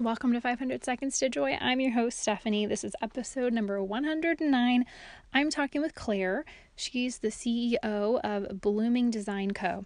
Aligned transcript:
Welcome 0.00 0.32
to 0.32 0.40
500 0.40 0.82
Seconds 0.82 1.18
to 1.18 1.28
Joy. 1.28 1.58
I'm 1.60 1.78
your 1.78 1.92
host, 1.92 2.18
Stephanie. 2.18 2.64
This 2.64 2.82
is 2.82 2.96
episode 3.02 3.52
number 3.52 3.80
109. 3.84 4.86
I'm 5.34 5.50
talking 5.50 5.82
with 5.82 5.94
Claire. 5.94 6.46
She's 6.74 7.18
the 7.18 7.28
CEO 7.28 8.18
of 8.24 8.60
Blooming 8.62 9.10
Design 9.10 9.50
Co. 9.50 9.84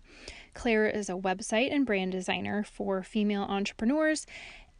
Claire 0.54 0.87
is 0.87 1.11
a 1.11 1.14
website 1.14 1.74
and 1.74 1.84
brand 1.84 2.12
designer 2.12 2.62
for 2.62 3.03
female 3.03 3.42
entrepreneurs. 3.42 4.27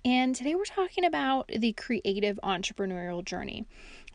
And 0.04 0.32
today 0.36 0.54
we're 0.54 0.64
talking 0.64 1.04
about 1.04 1.49
the 1.49 1.72
creative 1.72 2.38
entrepreneurial 2.45 3.24
journey. 3.24 3.67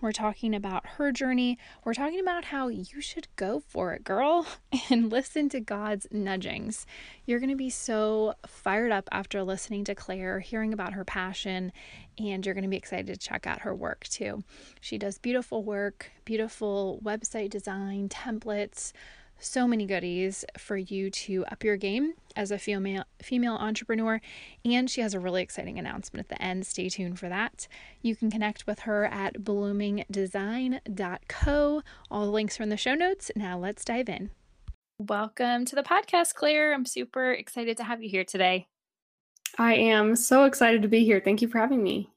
We're 0.01 0.11
talking 0.11 0.55
about 0.55 0.85
her 0.97 1.11
journey. 1.11 1.59
We're 1.83 1.93
talking 1.93 2.19
about 2.19 2.45
how 2.45 2.69
you 2.69 2.99
should 3.01 3.27
go 3.35 3.59
for 3.59 3.93
it, 3.93 4.03
girl, 4.03 4.47
and 4.89 5.11
listen 5.11 5.47
to 5.49 5.59
God's 5.59 6.07
nudgings. 6.09 6.87
You're 7.27 7.39
going 7.39 7.51
to 7.51 7.55
be 7.55 7.69
so 7.69 8.33
fired 8.47 8.91
up 8.91 9.07
after 9.11 9.43
listening 9.43 9.83
to 9.85 9.93
Claire, 9.93 10.39
hearing 10.39 10.73
about 10.73 10.93
her 10.93 11.05
passion, 11.05 11.71
and 12.17 12.43
you're 12.43 12.55
going 12.55 12.63
to 12.63 12.69
be 12.69 12.77
excited 12.77 13.05
to 13.07 13.15
check 13.15 13.45
out 13.45 13.61
her 13.61 13.75
work 13.75 14.05
too. 14.05 14.43
She 14.79 14.97
does 14.97 15.19
beautiful 15.19 15.63
work, 15.63 16.11
beautiful 16.25 16.99
website 17.03 17.51
design, 17.51 18.09
templates, 18.09 18.93
so 19.41 19.67
many 19.67 19.85
goodies 19.85 20.45
for 20.57 20.77
you 20.77 21.09
to 21.09 21.43
up 21.51 21.61
your 21.63 21.75
game 21.75 22.13
as 22.35 22.51
a 22.51 22.57
female 22.57 23.03
female 23.21 23.55
entrepreneur. 23.55 24.21
And 24.63 24.89
she 24.89 25.01
has 25.01 25.13
a 25.13 25.19
really 25.19 25.41
exciting 25.41 25.77
announcement 25.77 26.25
at 26.25 26.29
the 26.29 26.41
end. 26.41 26.65
Stay 26.65 26.87
tuned 26.87 27.19
for 27.19 27.27
that. 27.27 27.67
You 28.01 28.15
can 28.15 28.31
connect 28.31 28.65
with 28.65 28.79
her 28.81 29.05
at 29.05 29.35
bloomingdesign.co 29.35 31.81
all 32.09 32.25
the 32.25 32.31
links 32.31 32.59
are 32.59 32.63
in 32.63 32.69
the 32.69 32.77
show 32.77 32.95
notes. 32.95 33.31
Now 33.35 33.57
let's 33.57 33.85
dive 33.85 34.09
in. 34.09 34.31
Welcome 34.99 35.65
to 35.65 35.75
the 35.75 35.83
podcast 35.83 36.35
claire. 36.35 36.73
I'm 36.73 36.85
super 36.85 37.31
excited 37.31 37.77
to 37.77 37.83
have 37.83 38.03
you 38.03 38.09
here 38.09 38.23
today. 38.23 38.67
I 39.57 39.75
am 39.75 40.15
so 40.15 40.45
excited 40.45 40.81
to 40.83 40.87
be 40.87 41.03
here. 41.03 41.21
Thank 41.23 41.41
you 41.41 41.47
for 41.47 41.57
having 41.57 41.83
me. 41.83 42.09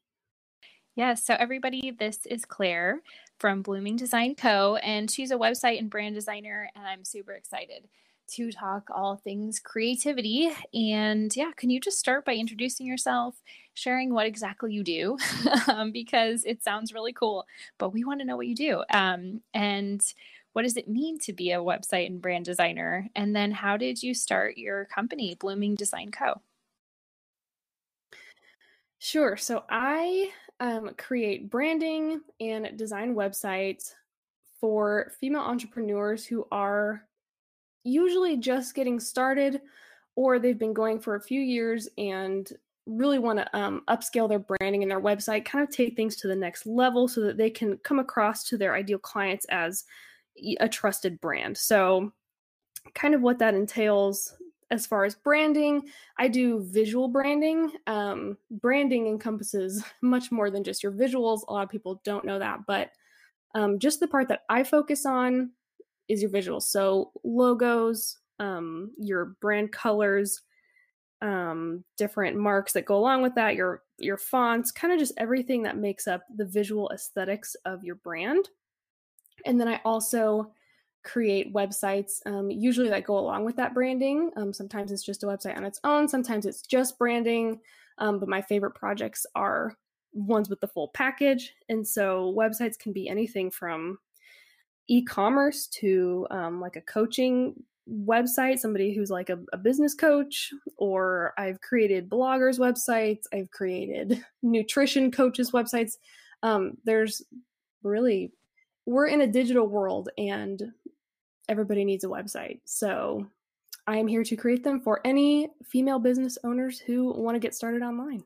Yes, 0.97 1.25
so 1.25 1.35
everybody, 1.39 1.91
this 1.91 2.25
is 2.27 2.45
Claire 2.45 3.01
from 3.45 3.61
Blooming 3.61 3.97
Design 3.97 4.35
Co. 4.37 4.77
And 4.77 5.11
she's 5.11 5.31
a 5.31 5.37
website 5.37 5.79
and 5.79 5.91
brand 5.91 6.15
designer. 6.15 6.71
And 6.75 6.87
I'm 6.87 7.05
super 7.05 7.33
excited 7.33 7.87
to 8.29 8.51
talk 8.51 8.89
all 8.89 9.17
things 9.17 9.61
creativity. 9.61 10.51
And 10.73 11.31
yeah, 11.37 11.51
can 11.55 11.69
you 11.69 11.79
just 11.79 11.99
start 11.99 12.25
by 12.25 12.37
introducing 12.37 12.87
yourself, 12.87 13.35
sharing 13.75 14.15
what 14.15 14.25
exactly 14.25 14.73
you 14.73 14.83
do? 14.83 15.19
um, 15.69 15.93
because 15.93 16.45
it 16.47 16.65
sounds 16.65 16.95
really 16.95 17.13
cool, 17.13 17.45
but 17.77 17.91
we 17.93 18.03
want 18.03 18.21
to 18.21 18.27
know 18.27 18.39
what 18.39 18.47
you 18.47 18.55
do. 18.55 18.83
Um, 18.91 19.43
and 19.53 20.01
what 20.55 20.63
does 20.63 20.79
it 20.79 20.89
mean 20.89 21.19
to 21.19 21.35
be 21.35 21.53
a 21.53 21.59
website 21.59 22.07
and 22.07 22.23
brand 22.23 22.47
designer? 22.47 23.11
And 23.15 23.37
then 23.37 23.53
how 23.53 23.77
did 23.77 24.03
you 24.03 24.15
start 24.15 24.57
your 24.57 24.87
company, 24.87 25.37
Blooming 25.39 25.75
Design 25.75 26.11
Co.? 26.13 26.41
Sure. 28.99 29.37
So 29.37 29.65
I 29.69 30.31
um, 30.65 30.91
create 30.97 31.51
branding 31.51 32.23
and 32.41 32.75
design 32.79 33.15
websites 33.15 33.93
for 34.59 35.13
female 35.21 35.43
entrepreneurs 35.43 36.25
who 36.25 36.47
are 36.51 37.03
usually 37.85 38.39
just 38.39 38.75
getting 38.75 38.99
started 38.99 39.61
or 40.17 40.39
they've 40.39 40.59
been 40.59 40.73
going 40.73 40.99
for 40.99 41.17
a 41.17 41.21
few 41.21 41.43
years 41.43 41.87
and 41.99 42.51
really 42.87 43.19
want 43.19 43.39
to 43.39 43.57
um, 43.57 43.83
upscale 43.89 44.27
their 44.27 44.39
branding 44.39 44.83
and 44.83 44.91
their 44.91 45.03
website, 45.03 45.45
kind 45.45 45.63
of 45.63 45.75
take 45.75 45.97
things 45.97 46.17
to 46.17 46.29
the 46.29 46.35
next 46.35 46.65
level 46.65 47.09
so 47.09 47.21
that 47.21 47.37
they 47.37 47.51
can 47.51 47.77
come 47.79 47.99
across 47.99 48.43
to 48.45 48.57
their 48.57 48.75
ideal 48.75 48.99
clients 48.99 49.45
as 49.51 49.85
a 50.61 50.69
trusted 50.69 51.21
brand. 51.21 51.59
So, 51.59 52.11
kind 52.95 53.15
of 53.15 53.21
what 53.21 53.39
that 53.39 53.55
entails 53.55 54.35
as 54.75 54.87
far 54.87 55.05
as 55.05 55.15
branding, 55.15 55.89
I 56.19 56.27
do 56.27 56.61
visual 56.65 57.07
branding. 57.09 57.71
Um, 57.87 58.37
branding 58.51 59.07
encompasses 59.07 59.85
much 60.03 60.33
more 60.33 60.51
than 60.51 60.65
just 60.65 60.83
your 60.83 60.93
visuals. 60.93 61.43
A 61.47 61.53
lot 61.53 61.63
of 61.63 61.71
people 61.71 62.01
don't 62.05 62.25
know 62.25 62.39
that, 62.41 62.67
but 62.67 62.91
um, 63.55 63.79
just 63.79 64.01
the 64.01 64.09
part 64.09 64.29
that 64.29 64.43
I 64.49 64.65
focus 64.65 65.07
on 65.07 65.53
is 66.09 66.21
your 66.21 66.31
visuals. 66.31 66.65
So 66.65 67.13
logos, 67.23 68.19
um, 68.41 68.91
your 68.99 69.37
brand 69.41 69.71
colors, 69.71 70.43
um, 71.23 71.85
different 71.97 72.37
marks 72.37 72.73
that 72.73 72.85
go 72.85 72.97
along 72.97 73.23
with 73.23 73.37
that, 73.37 73.55
your 73.55 73.83
your 73.99 74.19
fonts, 74.19 74.73
kind 74.73 74.93
of 74.93 74.99
just 74.99 75.15
everything 75.17 75.63
that 75.63 75.79
makes 75.79 76.09
up 76.09 76.23
the 76.35 76.45
visual 76.45 76.91
aesthetics 76.93 77.55
of 77.65 77.85
your 77.85 77.95
brand. 77.95 78.49
And 79.47 79.61
then 79.61 79.69
I 79.69 79.81
also 79.85 80.53
create 81.05 81.55
websites, 81.55 82.25
um, 82.27 82.51
usually 82.51 82.89
that 82.89 83.05
go 83.05 83.19
along 83.19 83.45
with 83.45 83.57
that 83.57 83.75
branding. 83.75 84.31
Um, 84.37 84.53
sometimes 84.53 84.91
it's 84.91 85.05
just 85.05 85.23
a 85.23 85.27
website 85.27 85.57
on 85.57 85.65
its 85.65 85.81
own, 85.85 86.09
sometimes 86.09 86.47
it's 86.47 86.63
just 86.63 86.99
branding. 86.99 87.61
Um, 87.99 88.19
but 88.19 88.29
my 88.29 88.43
favorite 88.43 88.75
projects 88.75 89.25
are 89.35 89.77
ones 90.13 90.49
with 90.49 90.61
the 90.61 90.69
full 90.69 90.89
package. 90.89 91.55
And 91.69 91.87
so 91.87 92.35
websites 92.37 92.79
can 92.79 92.93
be 92.93 93.09
anything 93.09 93.51
from 93.51 93.99
e 94.89 95.03
commerce 95.03 95.67
to 95.69 96.27
um, 96.31 96.61
like 96.61 96.77
a 96.77 96.81
coaching 96.81 97.55
website, 97.91 98.59
somebody 98.59 98.95
who's 98.95 99.11
like 99.11 99.31
a, 99.31 99.39
a, 99.53 99.59
business 99.59 99.95
coach, 99.95 100.53
or 100.77 101.35
I've 101.37 101.61
created 101.61 102.09
bloggers' 102.09 102.59
websites, 102.59 103.25
I've 103.33 103.51
created 103.51 104.25
nutrition 104.43 105.11
coaches' 105.11 105.51
websites. 105.51 105.99
Um, 106.43 106.79
there's 106.85 107.23
really, 107.83 108.33
we're 108.87 109.09
in 109.09 109.21
a 109.21 109.27
digital 109.27 109.67
world 109.67 110.09
and 110.17 110.73
everybody 111.49 111.85
needs 111.85 112.05
a 112.05 112.09
website. 112.09 112.61
So 112.65 113.27
I 113.87 113.99
am 113.99 114.07
here 114.07 114.25
to 114.25 114.37
create 114.37 114.65
them 114.65 114.81
for 114.81 115.01
any 115.05 115.49
female 115.65 115.99
business 115.99 116.39
owners 116.45 116.79
who 116.79 117.13
want 117.13 117.35
to 117.35 117.41
get 117.41 117.55
started 117.55 117.83
online. 117.83 118.23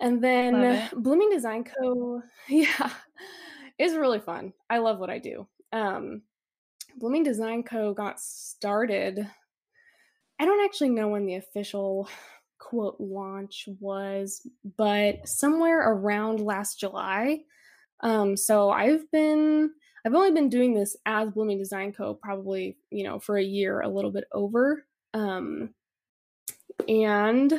And 0.00 0.22
then 0.22 0.88
Blooming 0.96 1.30
Design 1.30 1.64
Co. 1.64 2.22
Yeah, 2.48 2.90
is 3.78 3.94
really 3.94 4.18
fun. 4.18 4.52
I 4.68 4.78
love 4.78 4.98
what 4.98 5.10
I 5.10 5.18
do. 5.18 5.46
Um, 5.72 6.22
Blooming 6.96 7.22
Design 7.22 7.62
Co. 7.62 7.94
got 7.94 8.20
started. 8.20 9.26
I 10.40 10.44
don't 10.44 10.64
actually 10.64 10.90
know 10.90 11.08
when 11.08 11.24
the 11.24 11.36
official 11.36 12.08
quote 12.58 12.96
launch 12.98 13.68
was, 13.80 14.46
but 14.76 15.26
somewhere 15.28 15.92
around 15.92 16.40
last 16.40 16.80
July. 16.80 17.40
Um, 18.00 18.36
so 18.36 18.70
I've 18.70 19.08
been 19.12 19.70
I've 20.04 20.14
only 20.14 20.32
been 20.32 20.48
doing 20.48 20.74
this 20.74 20.96
as 21.06 21.30
Blooming 21.30 21.58
Design 21.58 21.92
Co. 21.92 22.14
probably, 22.14 22.76
you 22.90 23.04
know, 23.04 23.18
for 23.18 23.36
a 23.36 23.42
year, 23.42 23.80
a 23.80 23.88
little 23.88 24.10
bit 24.10 24.24
over. 24.32 24.84
Um, 25.14 25.70
and 26.88 27.52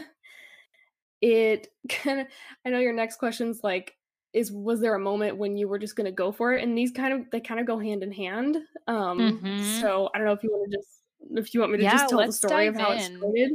it 1.21 1.67
kind 1.89 2.21
of, 2.21 2.27
I 2.65 2.69
know 2.69 2.79
your 2.79 2.93
next 2.93 3.17
question's 3.17 3.61
like, 3.63 3.95
is 4.33 4.51
was 4.51 4.81
there 4.81 4.95
a 4.95 4.99
moment 4.99 5.37
when 5.37 5.55
you 5.57 5.67
were 5.67 5.77
just 5.77 5.95
going 5.95 6.05
to 6.05 6.11
go 6.11 6.31
for 6.31 6.53
it? 6.53 6.63
And 6.63 6.75
these 6.77 6.91
kind 6.91 7.13
of, 7.13 7.29
they 7.31 7.39
kind 7.39 7.59
of 7.59 7.67
go 7.67 7.77
hand 7.77 8.01
in 8.01 8.11
hand. 8.11 8.57
Um, 8.87 9.19
mm-hmm. 9.19 9.79
So 9.79 10.09
I 10.13 10.17
don't 10.17 10.25
know 10.25 10.33
if 10.33 10.43
you 10.43 10.49
want 10.49 10.71
to 10.71 10.77
just, 10.77 11.01
if 11.35 11.53
you 11.53 11.59
want 11.59 11.71
me 11.71 11.77
to 11.77 11.83
yeah, 11.83 11.91
just 11.91 12.09
tell 12.09 12.25
the 12.25 12.31
story 12.31 12.67
of 12.67 12.75
how 12.75 12.91
in. 12.91 12.97
it 12.97 13.17
started. 13.17 13.51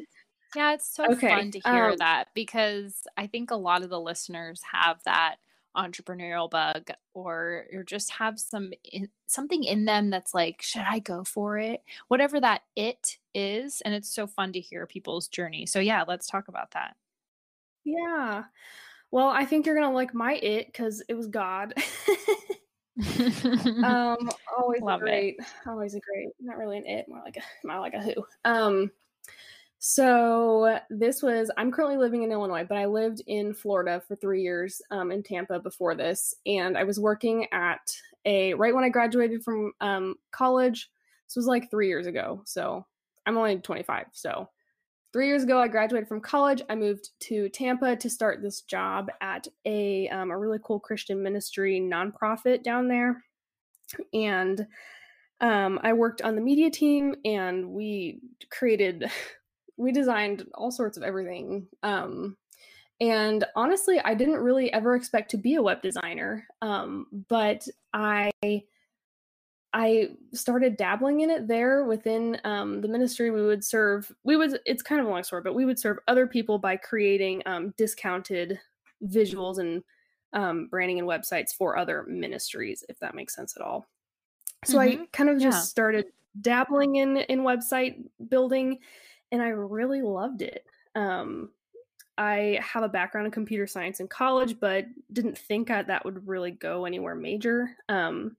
Yeah, 0.56 0.74
it's 0.74 0.94
so 0.94 1.04
okay. 1.12 1.28
fun 1.28 1.50
to 1.50 1.60
hear 1.64 1.90
um, 1.90 1.96
that 1.98 2.28
because 2.34 3.02
I 3.16 3.26
think 3.26 3.50
a 3.50 3.56
lot 3.56 3.82
of 3.82 3.90
the 3.90 4.00
listeners 4.00 4.62
have 4.72 4.98
that 5.04 5.36
entrepreneurial 5.76 6.50
bug 6.50 6.90
or 7.14 7.66
or 7.72 7.82
just 7.84 8.10
have 8.10 8.38
some 8.40 8.72
in, 8.92 9.08
something 9.26 9.62
in 9.64 9.84
them 9.84 10.10
that's 10.10 10.34
like 10.34 10.60
should 10.62 10.82
i 10.88 10.98
go 10.98 11.22
for 11.24 11.58
it? 11.58 11.82
Whatever 12.08 12.40
that 12.40 12.62
it 12.76 13.18
is 13.34 13.80
and 13.82 13.94
it's 13.94 14.08
so 14.12 14.26
fun 14.26 14.52
to 14.52 14.60
hear 14.60 14.86
people's 14.86 15.28
journey. 15.28 15.66
So 15.66 15.78
yeah 15.80 16.04
let's 16.08 16.26
talk 16.26 16.48
about 16.48 16.72
that. 16.72 16.96
Yeah. 17.84 18.44
Well 19.10 19.28
i 19.28 19.44
think 19.44 19.66
you're 19.66 19.74
gonna 19.74 19.92
like 19.94 20.14
my 20.14 20.34
it 20.34 20.66
because 20.66 21.02
it 21.08 21.14
was 21.14 21.26
god. 21.28 21.74
Um 23.84 24.28
always 24.58 24.82
Love 24.82 25.00
great 25.00 25.36
it. 25.38 25.46
always 25.66 25.94
a 25.94 26.00
great 26.00 26.28
not 26.40 26.58
really 26.58 26.78
an 26.78 26.86
it 26.86 27.06
more 27.08 27.20
like 27.24 27.36
a 27.36 27.42
more 27.66 27.78
like 27.80 27.94
a 27.94 28.00
who. 28.00 28.14
Um 28.44 28.90
so 29.80 30.78
this 30.90 31.22
was 31.22 31.50
I'm 31.56 31.70
currently 31.70 31.96
living 31.96 32.24
in 32.24 32.32
Illinois, 32.32 32.66
but 32.68 32.78
I 32.78 32.86
lived 32.86 33.22
in 33.26 33.54
Florida 33.54 34.02
for 34.06 34.16
three 34.16 34.42
years 34.42 34.82
um, 34.90 35.12
in 35.12 35.22
Tampa 35.22 35.60
before 35.60 35.94
this, 35.94 36.34
and 36.46 36.76
I 36.76 36.82
was 36.82 36.98
working 36.98 37.46
at 37.52 37.80
a 38.24 38.54
right 38.54 38.74
when 38.74 38.84
I 38.84 38.88
graduated 38.88 39.44
from 39.44 39.72
um, 39.80 40.16
college. 40.32 40.90
This 41.28 41.36
was 41.36 41.46
like 41.46 41.70
three 41.70 41.86
years 41.86 42.06
ago, 42.06 42.42
so 42.44 42.84
I'm 43.24 43.36
only 43.36 43.58
25. 43.58 44.06
So 44.12 44.48
three 45.12 45.28
years 45.28 45.44
ago, 45.44 45.60
I 45.60 45.68
graduated 45.68 46.08
from 46.08 46.22
college. 46.22 46.62
I 46.68 46.74
moved 46.74 47.10
to 47.20 47.48
Tampa 47.50 47.94
to 47.94 48.10
start 48.10 48.42
this 48.42 48.62
job 48.62 49.10
at 49.20 49.46
a 49.64 50.08
um, 50.08 50.32
a 50.32 50.38
really 50.38 50.58
cool 50.64 50.80
Christian 50.80 51.22
ministry 51.22 51.80
nonprofit 51.80 52.64
down 52.64 52.88
there, 52.88 53.22
and 54.12 54.66
um, 55.40 55.78
I 55.84 55.92
worked 55.92 56.22
on 56.22 56.34
the 56.34 56.40
media 56.42 56.68
team, 56.68 57.14
and 57.24 57.70
we 57.70 58.20
created 58.50 59.08
we 59.78 59.92
designed 59.92 60.46
all 60.54 60.70
sorts 60.70 60.96
of 60.96 61.02
everything. 61.02 61.66
Um, 61.82 62.36
and 63.00 63.44
honestly, 63.54 64.00
I 64.00 64.14
didn't 64.14 64.38
really 64.38 64.72
ever 64.72 64.96
expect 64.96 65.30
to 65.30 65.36
be 65.36 65.54
a 65.54 65.62
web 65.62 65.80
designer. 65.82 66.46
Um, 66.60 67.06
but 67.28 67.66
I 67.94 68.30
I 69.72 70.08
started 70.32 70.76
dabbling 70.76 71.20
in 71.20 71.30
it 71.30 71.46
there 71.46 71.84
within 71.84 72.40
um, 72.44 72.80
the 72.80 72.88
ministry. 72.88 73.30
We 73.30 73.44
would 73.44 73.62
serve, 73.62 74.10
we 74.24 74.36
would, 74.36 74.58
it's 74.64 74.82
kind 74.82 74.98
of 75.00 75.06
a 75.06 75.10
long 75.10 75.22
story, 75.22 75.42
but 75.42 75.54
we 75.54 75.66
would 75.66 75.78
serve 75.78 75.98
other 76.08 76.26
people 76.26 76.58
by 76.58 76.78
creating 76.78 77.42
um, 77.44 77.74
discounted 77.76 78.58
visuals 79.04 79.58
and 79.58 79.82
um, 80.32 80.68
branding 80.68 80.98
and 80.98 81.06
websites 81.06 81.54
for 81.54 81.76
other 81.76 82.04
ministries, 82.08 82.82
if 82.88 82.98
that 83.00 83.14
makes 83.14 83.34
sense 83.34 83.56
at 83.56 83.62
all. 83.62 83.86
So 84.64 84.78
mm-hmm. 84.78 85.02
I 85.02 85.06
kind 85.12 85.30
of 85.30 85.38
just 85.38 85.58
yeah. 85.58 85.62
started 85.62 86.06
dabbling 86.40 86.96
in 86.96 87.18
in 87.18 87.40
website 87.40 88.02
building, 88.28 88.78
and 89.32 89.42
I 89.42 89.48
really 89.48 90.02
loved 90.02 90.42
it. 90.42 90.64
Um, 90.94 91.50
I 92.16 92.58
have 92.60 92.82
a 92.82 92.88
background 92.88 93.26
in 93.26 93.30
computer 93.30 93.66
science 93.66 94.00
in 94.00 94.08
college, 94.08 94.58
but 94.60 94.86
didn't 95.12 95.38
think 95.38 95.70
I, 95.70 95.82
that 95.82 96.04
would 96.04 96.26
really 96.26 96.50
go 96.50 96.84
anywhere 96.84 97.14
major. 97.14 97.70
Um, 97.88 98.36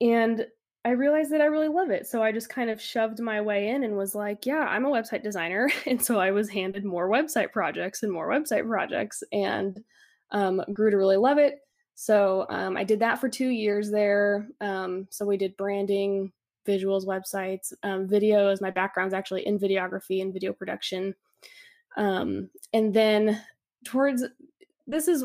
and 0.00 0.46
I 0.84 0.90
realized 0.90 1.30
that 1.32 1.40
I 1.40 1.46
really 1.46 1.68
love 1.68 1.90
it. 1.90 2.06
So 2.06 2.22
I 2.22 2.32
just 2.32 2.48
kind 2.48 2.70
of 2.70 2.80
shoved 2.80 3.20
my 3.20 3.40
way 3.40 3.68
in 3.68 3.84
and 3.84 3.96
was 3.96 4.14
like, 4.14 4.46
yeah, 4.46 4.60
I'm 4.60 4.86
a 4.86 4.90
website 4.90 5.22
designer. 5.22 5.70
And 5.86 6.02
so 6.02 6.18
I 6.18 6.30
was 6.30 6.48
handed 6.48 6.84
more 6.84 7.08
website 7.08 7.52
projects 7.52 8.02
and 8.02 8.12
more 8.12 8.28
website 8.28 8.66
projects 8.66 9.22
and 9.32 9.78
um, 10.30 10.62
grew 10.72 10.90
to 10.90 10.96
really 10.96 11.16
love 11.16 11.38
it. 11.38 11.58
So 11.94 12.46
um, 12.48 12.76
I 12.76 12.84
did 12.84 13.00
that 13.00 13.20
for 13.20 13.28
two 13.28 13.48
years 13.48 13.90
there. 13.90 14.48
Um, 14.60 15.06
so 15.10 15.26
we 15.26 15.36
did 15.36 15.56
branding, 15.56 16.32
visuals, 16.66 17.06
websites, 17.06 17.72
um, 17.82 18.08
videos. 18.08 18.60
My 18.60 18.70
background's 18.70 19.14
actually 19.14 19.46
in 19.46 19.58
videography 19.58 20.22
and 20.22 20.32
video 20.32 20.52
production. 20.52 21.14
Um, 21.96 22.50
and 22.72 22.94
then 22.94 23.42
towards 23.84 24.24
this 24.86 25.08
is, 25.08 25.24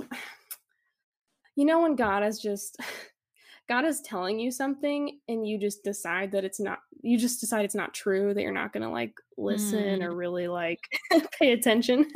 you 1.56 1.66
know, 1.66 1.82
when 1.82 1.96
God 1.96 2.24
is 2.24 2.40
just 2.40 2.80
God 3.68 3.86
is 3.86 4.02
telling 4.02 4.40
you 4.40 4.52
something 4.52 5.20
and 5.28 5.48
you 5.48 5.58
just 5.58 5.84
decide 5.84 6.32
that 6.34 6.46
it's 6.46 6.60
not 6.60 6.80
you 7.02 7.18
just 7.18 7.40
decide 7.40 7.66
it's 7.66 7.76
not 7.76 7.94
true 7.94 8.34
that 8.34 8.42
you're 8.42 8.52
not 8.52 8.74
going 8.74 8.84
to 8.84 8.90
like 8.90 9.14
listen 9.38 10.00
mm. 10.00 10.04
or 10.04 10.16
really 10.16 10.48
like 10.48 10.80
pay 11.40 11.52
attention. 11.52 12.08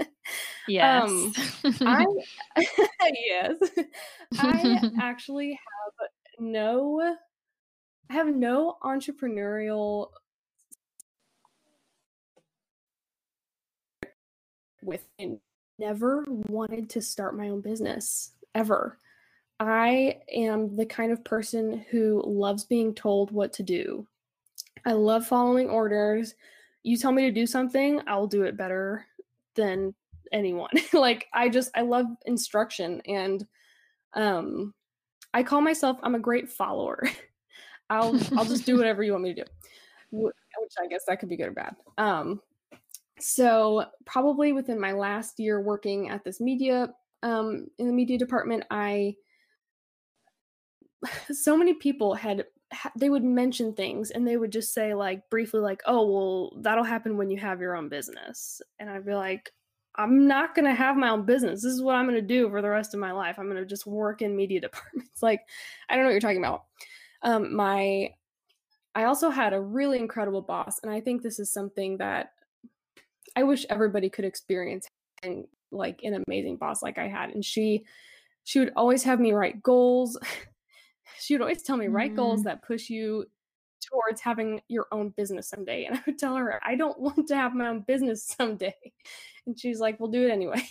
Yes. 0.67 1.09
Um 1.09 1.33
I 1.81 2.05
yes. 3.25 3.55
I 4.37 4.91
actually 5.01 5.51
have 5.51 6.09
no 6.39 7.15
I 8.09 8.13
have 8.13 8.27
no 8.35 8.77
entrepreneurial 8.83 10.09
within 14.81 15.39
never 15.77 16.25
wanted 16.27 16.89
to 16.89 17.01
start 17.01 17.37
my 17.37 17.49
own 17.49 17.61
business 17.61 18.31
ever. 18.55 18.97
I 19.59 20.19
am 20.33 20.75
the 20.75 20.85
kind 20.85 21.11
of 21.11 21.23
person 21.23 21.85
who 21.89 22.23
loves 22.25 22.65
being 22.65 22.93
told 22.93 23.31
what 23.31 23.53
to 23.53 23.63
do. 23.63 24.07
I 24.85 24.93
love 24.93 25.25
following 25.27 25.69
orders. 25.69 26.35
You 26.83 26.97
tell 26.97 27.11
me 27.11 27.23
to 27.23 27.31
do 27.31 27.45
something, 27.45 28.01
I'll 28.07 28.27
do 28.27 28.43
it 28.43 28.57
better 28.57 29.05
than 29.55 29.93
anyone. 30.31 30.71
like 30.93 31.27
I 31.33 31.49
just 31.49 31.71
I 31.75 31.81
love 31.81 32.05
instruction 32.25 33.01
and 33.05 33.45
um 34.13 34.73
I 35.33 35.43
call 35.43 35.61
myself 35.61 35.97
I'm 36.03 36.15
a 36.15 36.19
great 36.19 36.49
follower. 36.49 37.03
I'll 37.89 38.19
I'll 38.37 38.45
just 38.45 38.65
do 38.65 38.77
whatever 38.77 39.03
you 39.03 39.11
want 39.11 39.23
me 39.23 39.33
to 39.33 39.43
do. 39.43 39.49
Which 40.11 40.35
I 40.81 40.87
guess 40.87 41.03
that 41.07 41.19
could 41.19 41.29
be 41.29 41.37
good 41.37 41.47
or 41.47 41.51
bad. 41.51 41.75
Um 41.97 42.41
so 43.19 43.85
probably 44.05 44.53
within 44.53 44.79
my 44.79 44.93
last 44.93 45.39
year 45.39 45.61
working 45.61 46.09
at 46.09 46.23
this 46.23 46.39
media 46.39 46.93
um 47.23 47.67
in 47.77 47.87
the 47.87 47.93
media 47.93 48.17
department, 48.17 48.63
I 48.71 49.15
so 51.31 51.57
many 51.57 51.73
people 51.73 52.13
had 52.13 52.45
they 52.95 53.09
would 53.09 53.23
mention 53.23 53.73
things 53.73 54.11
and 54.11 54.27
they 54.27 54.37
would 54.37 54.51
just 54.51 54.73
say 54.73 54.93
like 54.93 55.27
briefly 55.31 55.59
like 55.59 55.81
oh 55.87 56.07
well 56.07 56.61
that'll 56.61 56.83
happen 56.83 57.17
when 57.17 57.31
you 57.31 57.37
have 57.37 57.59
your 57.59 57.75
own 57.75 57.89
business. 57.89 58.61
And 58.79 58.89
i'd 58.89 59.05
be 59.05 59.15
like 59.15 59.51
i'm 59.95 60.27
not 60.27 60.53
going 60.53 60.65
to 60.65 60.75
have 60.75 60.95
my 60.95 61.09
own 61.09 61.25
business. 61.25 61.63
This 61.63 61.73
is 61.73 61.81
what 61.81 61.95
i'm 61.95 62.05
going 62.05 62.15
to 62.15 62.21
do 62.21 62.49
for 62.49 62.61
the 62.61 62.69
rest 62.69 62.93
of 62.93 62.99
my 62.99 63.11
life. 63.11 63.37
I'm 63.39 63.49
going 63.49 63.57
to 63.57 63.65
just 63.65 63.87
work 63.87 64.21
in 64.21 64.35
media 64.35 64.61
departments. 64.61 65.23
Like 65.23 65.41
i 65.89 65.95
don't 65.95 66.03
know 66.03 66.09
what 66.09 66.13
you're 66.13 66.21
talking 66.21 66.37
about 66.37 66.65
um 67.23 67.55
my 67.55 68.09
i 68.95 69.03
also 69.03 69.29
had 69.29 69.53
a 69.53 69.61
really 69.61 69.99
incredible 69.99 70.41
boss 70.41 70.79
and 70.83 70.91
i 70.91 70.99
think 70.99 71.21
this 71.21 71.39
is 71.39 71.51
something 71.51 71.97
that 71.97 72.31
i 73.35 73.43
wish 73.43 73.65
everybody 73.69 74.09
could 74.09 74.25
experience 74.25 74.87
and 75.23 75.45
like 75.71 76.01
an 76.03 76.23
amazing 76.27 76.57
boss 76.57 76.81
like 76.81 76.97
i 76.97 77.07
had 77.07 77.29
and 77.29 77.43
she 77.43 77.83
she 78.43 78.59
would 78.59 78.71
always 78.75 79.03
have 79.03 79.19
me 79.19 79.31
write 79.31 79.61
goals 79.61 80.17
she 81.19 81.33
would 81.33 81.41
always 81.41 81.61
tell 81.61 81.77
me 81.77 81.87
write 81.87 82.13
mm. 82.13 82.17
goals 82.17 82.43
that 82.43 82.63
push 82.63 82.89
you 82.89 83.25
towards 83.81 84.21
having 84.21 84.61
your 84.67 84.87
own 84.91 85.09
business 85.09 85.49
someday. 85.49 85.85
And 85.85 85.97
I 85.97 86.01
would 86.05 86.17
tell 86.17 86.35
her, 86.35 86.59
I 86.63 86.75
don't 86.75 86.99
want 86.99 87.27
to 87.27 87.35
have 87.35 87.53
my 87.53 87.67
own 87.67 87.81
business 87.81 88.25
someday. 88.25 88.75
And 89.45 89.59
she's 89.59 89.79
like, 89.79 89.99
We'll 89.99 90.11
do 90.11 90.25
it 90.25 90.31
anyway. 90.31 90.67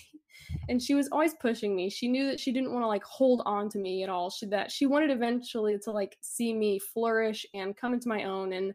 And 0.69 0.83
she 0.83 0.95
was 0.95 1.09
always 1.11 1.35
pushing 1.35 1.75
me. 1.75 1.91
She 1.91 2.09
knew 2.09 2.27
that 2.27 2.41
she 2.41 2.53
didn't 2.53 2.73
want 2.73 2.83
to 2.83 2.89
like 2.89 3.05
hold 3.05 3.43
on 3.45 3.69
to 3.71 3.79
me 3.79 4.03
at 4.03 4.09
all. 4.09 4.31
She 4.31 4.47
that 4.47 4.71
she 4.71 4.87
wanted 4.87 5.11
eventually 5.11 5.79
to 5.85 5.91
like 5.91 6.17
see 6.21 6.53
me 6.53 6.79
flourish 6.79 7.47
and 7.55 7.77
come 7.77 7.95
into 7.95 8.09
my 8.09 8.25
own. 8.25 8.53
And 8.53 8.75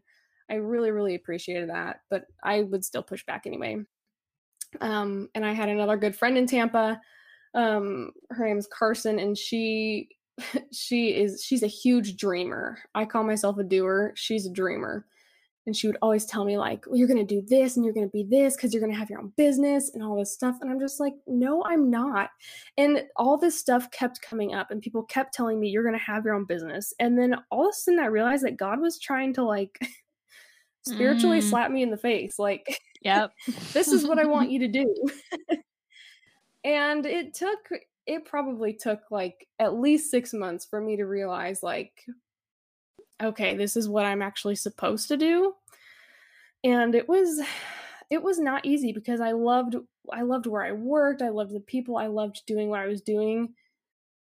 I 0.50 0.54
really, 0.54 0.90
really 0.90 1.14
appreciated 1.14 1.70
that. 1.70 2.00
But 2.10 2.26
I 2.42 2.62
would 2.62 2.84
still 2.84 3.02
push 3.02 3.24
back 3.26 3.46
anyway. 3.46 3.78
Um, 4.80 5.28
and 5.34 5.44
I 5.44 5.52
had 5.52 5.68
another 5.68 5.96
good 5.96 6.16
friend 6.16 6.36
in 6.36 6.46
Tampa. 6.46 7.00
Um, 7.54 8.10
her 8.30 8.46
name's 8.46 8.66
Carson, 8.66 9.18
and 9.18 9.38
she 9.38 10.08
she 10.72 11.14
is 11.14 11.42
she's 11.44 11.62
a 11.62 11.68
huge 11.68 12.16
dreamer. 12.16 12.78
I 12.94 13.04
call 13.04 13.24
myself 13.24 13.58
a 13.58 13.64
doer. 13.64 14.12
She's 14.16 14.46
a 14.46 14.52
dreamer. 14.52 15.06
And 15.66 15.74
she 15.74 15.86
would 15.86 15.96
always 16.02 16.26
tell 16.26 16.44
me 16.44 16.58
like, 16.58 16.86
well, 16.86 16.96
"You're 16.96 17.08
going 17.08 17.26
to 17.26 17.34
do 17.34 17.42
this 17.46 17.76
and 17.76 17.84
you're 17.84 17.94
going 17.94 18.06
to 18.06 18.12
be 18.12 18.24
this 18.24 18.56
cuz 18.56 18.72
you're 18.72 18.82
going 18.82 18.92
to 18.92 18.98
have 18.98 19.08
your 19.08 19.20
own 19.20 19.32
business 19.36 19.92
and 19.94 20.02
all 20.02 20.16
this 20.16 20.32
stuff." 20.32 20.58
And 20.60 20.70
I'm 20.70 20.80
just 20.80 21.00
like, 21.00 21.14
"No, 21.26 21.64
I'm 21.64 21.90
not." 21.90 22.30
And 22.76 23.04
all 23.16 23.38
this 23.38 23.58
stuff 23.58 23.90
kept 23.90 24.20
coming 24.20 24.54
up 24.54 24.70
and 24.70 24.82
people 24.82 25.02
kept 25.04 25.32
telling 25.34 25.58
me, 25.60 25.68
"You're 25.68 25.82
going 25.82 25.98
to 25.98 26.04
have 26.04 26.24
your 26.24 26.34
own 26.34 26.44
business." 26.44 26.92
And 26.98 27.18
then 27.18 27.36
all 27.50 27.66
of 27.66 27.70
a 27.70 27.72
sudden 27.72 28.00
I 28.00 28.06
realized 28.06 28.44
that 28.44 28.56
God 28.56 28.80
was 28.80 28.98
trying 28.98 29.32
to 29.34 29.42
like 29.42 29.78
spiritually 30.86 31.40
mm. 31.40 31.48
slap 31.48 31.70
me 31.70 31.82
in 31.82 31.90
the 31.90 31.96
face 31.96 32.38
like, 32.38 32.80
"Yep. 33.02 33.32
this 33.72 33.88
is 33.88 34.06
what 34.06 34.18
I 34.18 34.26
want 34.26 34.50
you 34.52 34.58
to 34.60 34.68
do." 34.68 34.94
and 36.64 37.06
it 37.06 37.34
took 37.34 37.70
it 38.06 38.24
probably 38.24 38.72
took 38.72 39.00
like 39.10 39.46
at 39.58 39.78
least 39.78 40.10
six 40.10 40.32
months 40.32 40.64
for 40.64 40.80
me 40.80 40.96
to 40.96 41.04
realize 41.04 41.62
like 41.62 42.04
okay 43.22 43.56
this 43.56 43.76
is 43.76 43.88
what 43.88 44.04
i'm 44.04 44.22
actually 44.22 44.56
supposed 44.56 45.08
to 45.08 45.16
do. 45.16 45.54
And 46.62 46.94
it 46.94 47.08
was 47.08 47.40
it 48.10 48.22
was 48.22 48.38
not 48.38 48.64
easy 48.64 48.92
because 48.92 49.20
i 49.20 49.32
loved 49.32 49.76
i 50.12 50.22
loved 50.22 50.46
where 50.46 50.64
i 50.64 50.72
worked 50.72 51.22
i 51.22 51.28
loved 51.28 51.54
the 51.54 51.60
people 51.60 51.96
i 51.96 52.06
loved 52.06 52.42
doing 52.46 52.68
what 52.68 52.80
i 52.80 52.86
was 52.86 53.02
doing. 53.02 53.54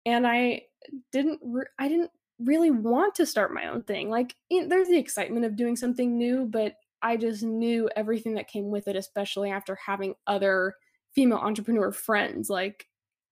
And 0.06 0.28
i 0.28 0.64
didn't 1.12 1.40
re- 1.44 1.66
i 1.80 1.88
didn't 1.88 2.12
really 2.40 2.72
want 2.72 3.16
to 3.16 3.26
start 3.26 3.54
my 3.54 3.68
own 3.68 3.82
thing. 3.84 4.10
Like 4.10 4.36
there's 4.50 4.90
the 4.90 4.98
excitement 4.98 5.46
of 5.46 5.56
doing 5.56 5.76
something 5.76 6.18
new 6.18 6.46
but 6.46 6.76
i 7.02 7.18
just 7.18 7.44
knew 7.44 7.90
everything 7.96 8.34
that 8.36 8.48
came 8.48 8.70
with 8.70 8.88
it 8.88 8.96
especially 8.96 9.52
after 9.52 9.76
having 9.76 10.16
other 10.28 10.76
female 11.16 11.40
entrepreneur 11.40 11.92
friends. 11.92 12.50
Like 12.50 12.86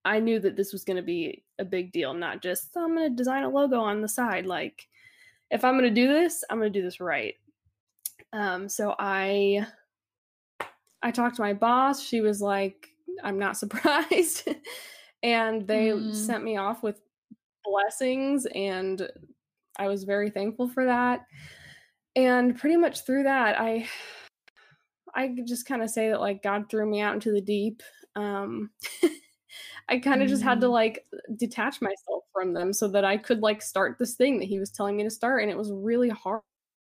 I 0.06 0.20
knew 0.20 0.40
that 0.40 0.56
this 0.56 0.74
was 0.74 0.84
going 0.84 0.98
to 0.98 1.04
be 1.04 1.44
a 1.60 1.66
big 1.66 1.92
deal, 1.92 2.14
not 2.14 2.42
just 2.42 2.70
oh, 2.76 2.86
I'm 2.86 2.96
going 2.96 3.10
to 3.10 3.16
design 3.16 3.44
a 3.44 3.50
logo 3.50 3.80
on 3.80 4.02
the 4.02 4.08
side. 4.08 4.46
Like, 4.46 4.88
if 5.52 5.64
I'm 5.64 5.78
going 5.78 5.94
to 5.94 6.02
do 6.02 6.08
this, 6.08 6.44
I'm 6.50 6.60
going 6.60 6.72
to 6.72 6.80
do 6.80 6.84
this 6.84 7.00
right. 7.00 7.36
Um, 8.32 8.68
so 8.68 8.96
I, 8.98 9.66
I 11.02 11.12
talked 11.12 11.36
to 11.36 11.42
my 11.42 11.54
boss. 11.54 12.02
She 12.02 12.22
was 12.22 12.42
like, 12.42 12.88
"I'm 13.24 13.38
not 13.38 13.58
surprised," 13.58 14.48
and 15.22 15.68
they 15.68 15.90
mm. 15.90 16.14
sent 16.14 16.44
me 16.44 16.58
off 16.58 16.84
with 16.84 17.00
blessings, 17.64 18.48
and 18.54 19.08
I 19.78 19.88
was 19.88 20.04
very 20.04 20.30
thankful 20.30 20.68
for 20.68 20.86
that. 20.86 21.22
And 22.16 22.58
pretty 22.58 22.78
much 22.78 23.06
through 23.06 23.24
that, 23.24 23.60
I, 23.60 23.88
I 25.16 25.36
just 25.48 25.66
kind 25.66 25.82
of 25.82 25.90
say 25.90 26.10
that 26.10 26.22
like 26.22 26.44
God 26.44 26.70
threw 26.70 26.90
me 26.90 27.02
out 27.02 27.16
into 27.16 27.32
the 27.32 27.42
deep. 27.42 27.82
Um, 28.16 28.70
I 29.90 30.00
kind 30.00 30.22
of 30.22 30.28
mm-hmm. 30.28 30.34
just 30.34 30.44
had 30.44 30.62
to 30.62 30.68
mm-hmm. 30.68 30.74
like 30.74 31.06
detach 31.38 31.82
myself 31.82 32.24
from 32.32 32.54
them 32.54 32.74
so 32.74 32.88
that 32.90 33.06
I 33.06 33.18
could 33.18 33.42
like 33.42 33.62
start 33.62 33.98
this 34.00 34.16
thing 34.16 34.40
that 34.40 34.46
he 34.46 34.60
was 34.60 34.72
telling 34.72 34.98
me 34.98 35.04
to 35.04 35.10
start 35.10 35.42
and 35.42 35.52
it 35.52 35.58
was 35.58 35.72
really 35.72 36.10
hard. 36.10 36.42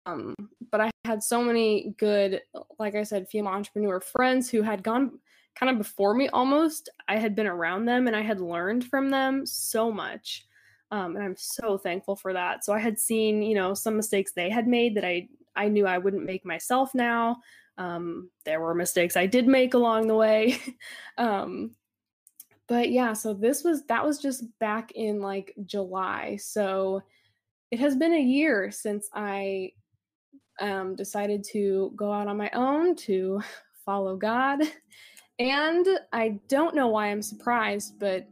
Um, 0.06 0.34
but 0.70 0.80
I 0.80 0.90
had 1.04 1.22
so 1.22 1.42
many 1.42 1.94
good 1.98 2.40
like 2.78 2.94
I 2.94 3.02
said 3.02 3.28
female 3.28 3.52
entrepreneur 3.52 4.00
friends 4.00 4.50
who 4.50 4.62
had 4.62 4.82
gone 4.82 5.18
kind 5.54 5.70
of 5.70 5.78
before 5.78 6.14
me 6.14 6.28
almost. 6.28 6.88
I 7.08 7.16
had 7.16 7.34
been 7.34 7.46
around 7.46 7.84
them 7.84 8.06
and 8.06 8.16
I 8.16 8.22
had 8.22 8.40
learned 8.40 8.84
from 8.84 9.10
them 9.10 9.44
so 9.46 9.90
much. 9.90 10.46
Um, 10.92 11.14
and 11.14 11.24
I'm 11.24 11.36
so 11.36 11.78
thankful 11.78 12.16
for 12.16 12.32
that. 12.32 12.64
So 12.64 12.72
I 12.72 12.80
had 12.80 12.98
seen, 12.98 13.42
you 13.42 13.54
know, 13.54 13.74
some 13.74 13.96
mistakes 13.96 14.32
they 14.32 14.50
had 14.50 14.66
made 14.66 14.96
that 14.96 15.04
I 15.04 15.28
I 15.56 15.68
knew 15.68 15.86
I 15.86 15.98
wouldn't 15.98 16.24
make 16.24 16.44
myself 16.44 16.94
now. 16.94 17.36
Um, 17.78 18.30
there 18.44 18.60
were 18.60 18.74
mistakes 18.74 19.16
I 19.16 19.26
did 19.26 19.46
make 19.46 19.74
along 19.74 20.08
the 20.08 20.14
way. 20.14 20.58
um, 21.18 21.72
but 22.70 22.92
yeah, 22.92 23.14
so 23.14 23.34
this 23.34 23.64
was 23.64 23.84
that 23.86 24.06
was 24.06 24.18
just 24.20 24.44
back 24.60 24.92
in 24.92 25.20
like 25.20 25.52
July. 25.66 26.36
So 26.36 27.02
it 27.72 27.80
has 27.80 27.96
been 27.96 28.14
a 28.14 28.22
year 28.22 28.70
since 28.70 29.10
I 29.12 29.72
um, 30.60 30.94
decided 30.94 31.42
to 31.50 31.92
go 31.96 32.12
out 32.12 32.28
on 32.28 32.36
my 32.36 32.48
own 32.54 32.94
to 32.94 33.42
follow 33.84 34.16
God. 34.16 34.62
And 35.40 35.84
I 36.12 36.38
don't 36.46 36.76
know 36.76 36.86
why 36.86 37.08
I'm 37.08 37.22
surprised, 37.22 37.98
but 37.98 38.28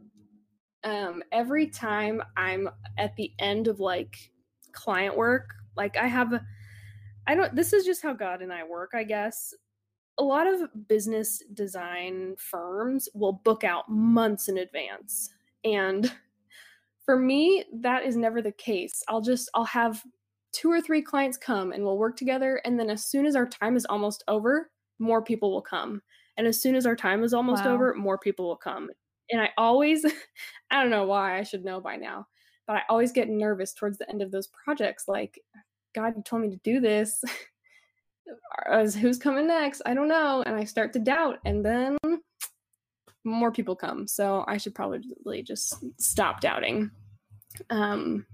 um, 0.85 1.21
every 1.33 1.67
time 1.67 2.23
I'm 2.37 2.69
at 2.97 3.17
the 3.17 3.33
end 3.39 3.67
of 3.67 3.81
like 3.81 4.31
client 4.71 5.17
work, 5.17 5.49
like 5.75 5.97
I 5.97 6.07
have, 6.07 6.33
I 7.27 7.35
don't, 7.35 7.53
this 7.53 7.73
is 7.73 7.83
just 7.83 8.01
how 8.01 8.13
God 8.13 8.41
and 8.41 8.53
I 8.53 8.63
work, 8.63 8.91
I 8.93 9.03
guess. 9.03 9.53
A 10.19 10.23
lot 10.23 10.47
of 10.47 10.87
business 10.87 11.41
design 11.53 12.35
firms 12.37 13.09
will 13.13 13.33
book 13.33 13.63
out 13.63 13.89
months 13.89 14.49
in 14.49 14.57
advance. 14.57 15.29
And 15.63 16.11
for 17.05 17.17
me, 17.17 17.63
that 17.81 18.05
is 18.05 18.15
never 18.15 18.41
the 18.41 18.51
case. 18.51 19.01
I'll 19.07 19.21
just, 19.21 19.49
I'll 19.55 19.65
have 19.65 20.03
two 20.51 20.71
or 20.71 20.81
three 20.81 21.01
clients 21.01 21.37
come 21.37 21.71
and 21.71 21.83
we'll 21.83 21.97
work 21.97 22.15
together. 22.15 22.61
And 22.65 22.79
then 22.79 22.89
as 22.89 23.05
soon 23.05 23.25
as 23.25 23.35
our 23.35 23.47
time 23.47 23.75
is 23.75 23.85
almost 23.85 24.23
over, 24.27 24.69
more 24.99 25.21
people 25.21 25.51
will 25.51 25.61
come. 25.61 26.01
And 26.37 26.47
as 26.47 26.61
soon 26.61 26.75
as 26.75 26.85
our 26.85 26.95
time 26.95 27.23
is 27.23 27.33
almost 27.33 27.65
wow. 27.65 27.73
over, 27.73 27.93
more 27.95 28.17
people 28.17 28.47
will 28.47 28.55
come. 28.55 28.89
And 29.31 29.41
I 29.41 29.49
always, 29.57 30.05
I 30.71 30.81
don't 30.81 30.91
know 30.91 31.05
why, 31.05 31.37
I 31.37 31.43
should 31.43 31.65
know 31.65 31.81
by 31.81 31.95
now, 31.95 32.27
but 32.67 32.77
I 32.77 32.81
always 32.89 33.11
get 33.11 33.29
nervous 33.29 33.73
towards 33.73 33.97
the 33.97 34.09
end 34.09 34.21
of 34.21 34.31
those 34.31 34.47
projects. 34.47 35.05
Like, 35.07 35.39
God, 35.93 36.13
you 36.15 36.23
told 36.23 36.41
me 36.41 36.49
to 36.49 36.59
do 36.63 36.79
this. 36.79 37.23
As 38.67 38.95
who's 38.95 39.17
coming 39.17 39.47
next? 39.47 39.81
I 39.85 39.93
don't 39.93 40.07
know. 40.07 40.43
And 40.45 40.55
I 40.55 40.63
start 40.63 40.93
to 40.93 40.99
doubt. 40.99 41.39
And 41.45 41.65
then 41.65 41.97
more 43.23 43.51
people 43.51 43.75
come. 43.75 44.07
So 44.07 44.43
I 44.47 44.57
should 44.57 44.75
probably 44.75 45.43
just 45.43 45.83
stop 45.99 46.41
doubting. 46.41 46.91
Um, 47.69 48.25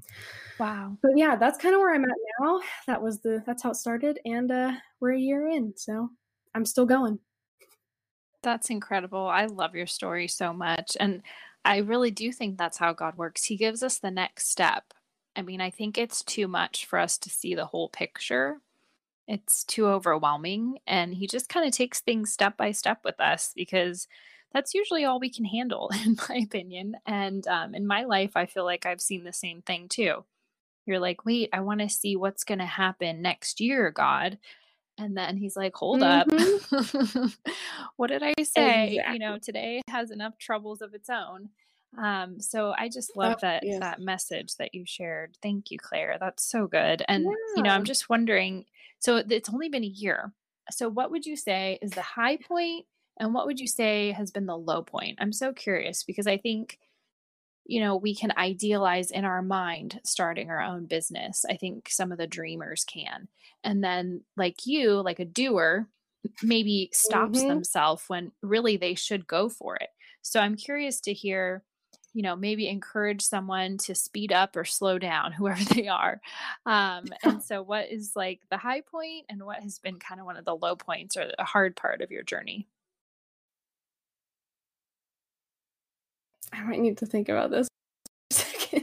wow. 0.60 0.98
But 1.02 1.12
yeah, 1.16 1.36
that's 1.36 1.58
kind 1.58 1.74
of 1.74 1.80
where 1.80 1.94
I'm 1.94 2.04
at 2.04 2.12
now. 2.40 2.62
That 2.88 3.02
was 3.02 3.22
the, 3.22 3.44
that's 3.46 3.64
how 3.64 3.72
it 3.72 3.76
started. 3.76 4.20
And 4.26 4.52
uh, 4.52 4.74
we're 5.00 5.14
a 5.14 5.20
year 5.20 5.48
in. 5.48 5.74
So 5.76 6.10
I'm 6.54 6.66
still 6.66 6.86
going. 6.86 7.20
That's 8.44 8.70
incredible. 8.70 9.28
I 9.28 9.46
love 9.46 9.76
your 9.76 9.88
story 9.88 10.28
so 10.28 10.54
much. 10.54 10.96
And 11.00 11.24
I 11.64 11.78
really 11.78 12.12
do 12.12 12.32
think 12.32 12.58
that's 12.58 12.78
how 12.78 12.94
God 12.94 13.18
works. 13.18 13.44
He 13.44 13.58
gives 13.58 13.82
us 13.82 13.98
the 13.98 14.12
next 14.12 14.50
step. 14.50 14.84
I 15.36 15.42
mean, 15.42 15.62
I 15.62 15.72
think 15.72 15.98
it's 15.98 16.24
too 16.24 16.48
much 16.48 16.86
for 16.86 17.00
us 17.00 17.18
to 17.18 17.30
see 17.30 17.56
the 17.56 17.66
whole 17.66 17.90
picture. 17.90 18.62
It's 19.28 19.64
too 19.64 19.88
overwhelming. 19.88 20.80
And 20.86 21.14
He 21.14 21.28
just 21.28 21.50
kind 21.50 21.66
of 21.68 21.74
takes 21.74 22.02
things 22.02 22.32
step 22.32 22.58
by 22.58 22.72
step 22.72 23.00
with 23.04 23.20
us 23.20 23.52
because 23.56 24.08
that's 24.54 24.74
usually 24.74 25.04
all 25.04 25.20
we 25.20 25.30
can 25.30 25.46
handle, 25.46 25.92
in 26.06 26.18
my 26.30 26.38
opinion. 26.38 26.96
And 27.06 27.46
um, 27.48 27.76
in 27.76 27.86
my 27.86 28.06
life, 28.06 28.32
I 28.36 28.46
feel 28.46 28.64
like 28.64 28.86
I've 28.86 29.02
seen 29.02 29.24
the 29.24 29.34
same 29.34 29.62
thing 29.62 29.88
too. 29.90 30.24
You're 30.86 31.00
like, 31.00 31.26
wait, 31.26 31.50
I 31.52 31.60
want 31.62 31.82
to 31.82 31.90
see 31.90 32.16
what's 32.16 32.44
going 32.44 32.60
to 32.60 32.66
happen 32.66 33.22
next 33.22 33.60
year, 33.60 33.92
God. 33.92 34.38
And 34.98 35.18
then 35.18 35.36
he's 35.36 35.58
like, 35.58 35.76
hold 35.76 36.02
mm-hmm. 36.02 37.26
up. 37.26 37.32
what 37.98 38.08
did 38.08 38.24
I 38.24 38.34
say? 38.44 38.94
Exactly. 38.94 39.14
You 39.14 39.20
know, 39.20 39.38
today 39.38 39.82
has 39.90 40.10
enough 40.10 40.38
troubles 40.38 40.82
of 40.82 40.94
its 40.94 41.10
own. 41.10 41.50
Um, 41.98 42.40
so 42.40 42.74
I 42.78 42.88
just 42.88 43.16
love 43.16 43.36
oh, 43.38 43.40
that 43.42 43.64
yes. 43.66 43.80
that 43.80 44.00
message 44.00 44.56
that 44.58 44.74
you 44.74 44.84
shared. 44.86 45.38
Thank 45.42 45.72
you, 45.72 45.78
Claire. 45.80 46.18
That's 46.20 46.44
so 46.44 46.68
good. 46.68 47.04
And 47.08 47.24
yeah. 47.24 47.32
you 47.56 47.64
know, 47.64 47.72
I'm 47.72 47.86
just 47.86 48.10
wondering. 48.10 48.66
So 49.06 49.18
it's 49.18 49.50
only 49.50 49.70
been 49.70 49.84
a 49.84 49.88
year. 49.88 50.34
So 50.72 50.90
what 50.90 51.12
would 51.12 51.28
you 51.28 51.36
say 51.36 51.78
is 51.80 51.92
the 51.92 52.02
high 52.02 52.38
point, 52.38 52.88
and 53.20 53.36
what 53.36 53.46
would 53.46 53.60
you 53.60 53.68
say 53.68 54.12
has 54.14 54.32
been 54.32 54.48
the 54.48 54.58
low 54.58 54.82
point? 54.82 55.20
I'm 55.22 55.32
so 55.32 55.54
curious 55.54 56.04
because 56.04 56.26
I 56.26 56.38
think 56.38 56.80
you 57.66 57.82
know, 57.82 57.96
we 57.96 58.16
can 58.16 58.32
idealize 58.38 59.10
in 59.10 59.26
our 59.26 59.42
mind 59.42 60.00
starting 60.04 60.50
our 60.50 60.62
own 60.62 60.86
business. 60.86 61.44
I 61.50 61.58
think 61.58 61.90
some 61.90 62.12
of 62.12 62.20
the 62.20 62.28
dreamers 62.28 62.86
can. 62.86 63.28
And 63.64 63.84
then, 63.84 64.22
like 64.38 64.68
you, 64.68 65.02
like 65.02 65.20
a 65.20 65.26
doer, 65.26 65.88
maybe 66.44 66.90
stops 66.94 67.40
mm-hmm. 67.40 67.48
themselves 67.48 68.04
when 68.08 68.32
really 68.44 68.78
they 68.78 68.94
should 68.94 69.26
go 69.26 69.50
for 69.50 69.76
it. 69.78 69.90
So 70.22 70.40
I'm 70.40 70.56
curious 70.56 71.02
to 71.02 71.14
hear, 71.14 71.64
you 72.16 72.22
know, 72.22 72.36
maybe 72.38 72.70
encourage 72.70 73.22
someone 73.22 73.78
to 73.78 73.94
speed 73.94 74.32
up 74.32 74.56
or 74.56 74.64
slow 74.64 74.98
down, 74.98 75.32
whoever 75.34 75.62
they 75.66 75.90
are. 75.90 76.22
Um, 76.66 77.06
and 77.24 77.44
so, 77.44 77.62
what 77.62 77.92
is 77.92 78.14
like 78.16 78.40
the 78.50 78.58
high 78.58 78.82
point 78.82 79.26
and 79.30 79.44
what 79.44 79.60
has 79.60 79.78
been 79.80 80.00
kind 80.00 80.20
of 80.20 80.26
one 80.26 80.38
of 80.38 80.46
the 80.46 80.56
low 80.56 80.76
points 80.78 81.18
or 81.18 81.30
a 81.38 81.44
hard 81.44 81.76
part 81.76 82.02
of 82.02 82.10
your 82.12 82.24
journey? 82.24 82.68
I 86.54 86.64
might 86.64 86.80
need 86.80 87.00
to 87.00 87.06
think 87.06 87.28
about 87.28 87.52
this. 87.52 87.68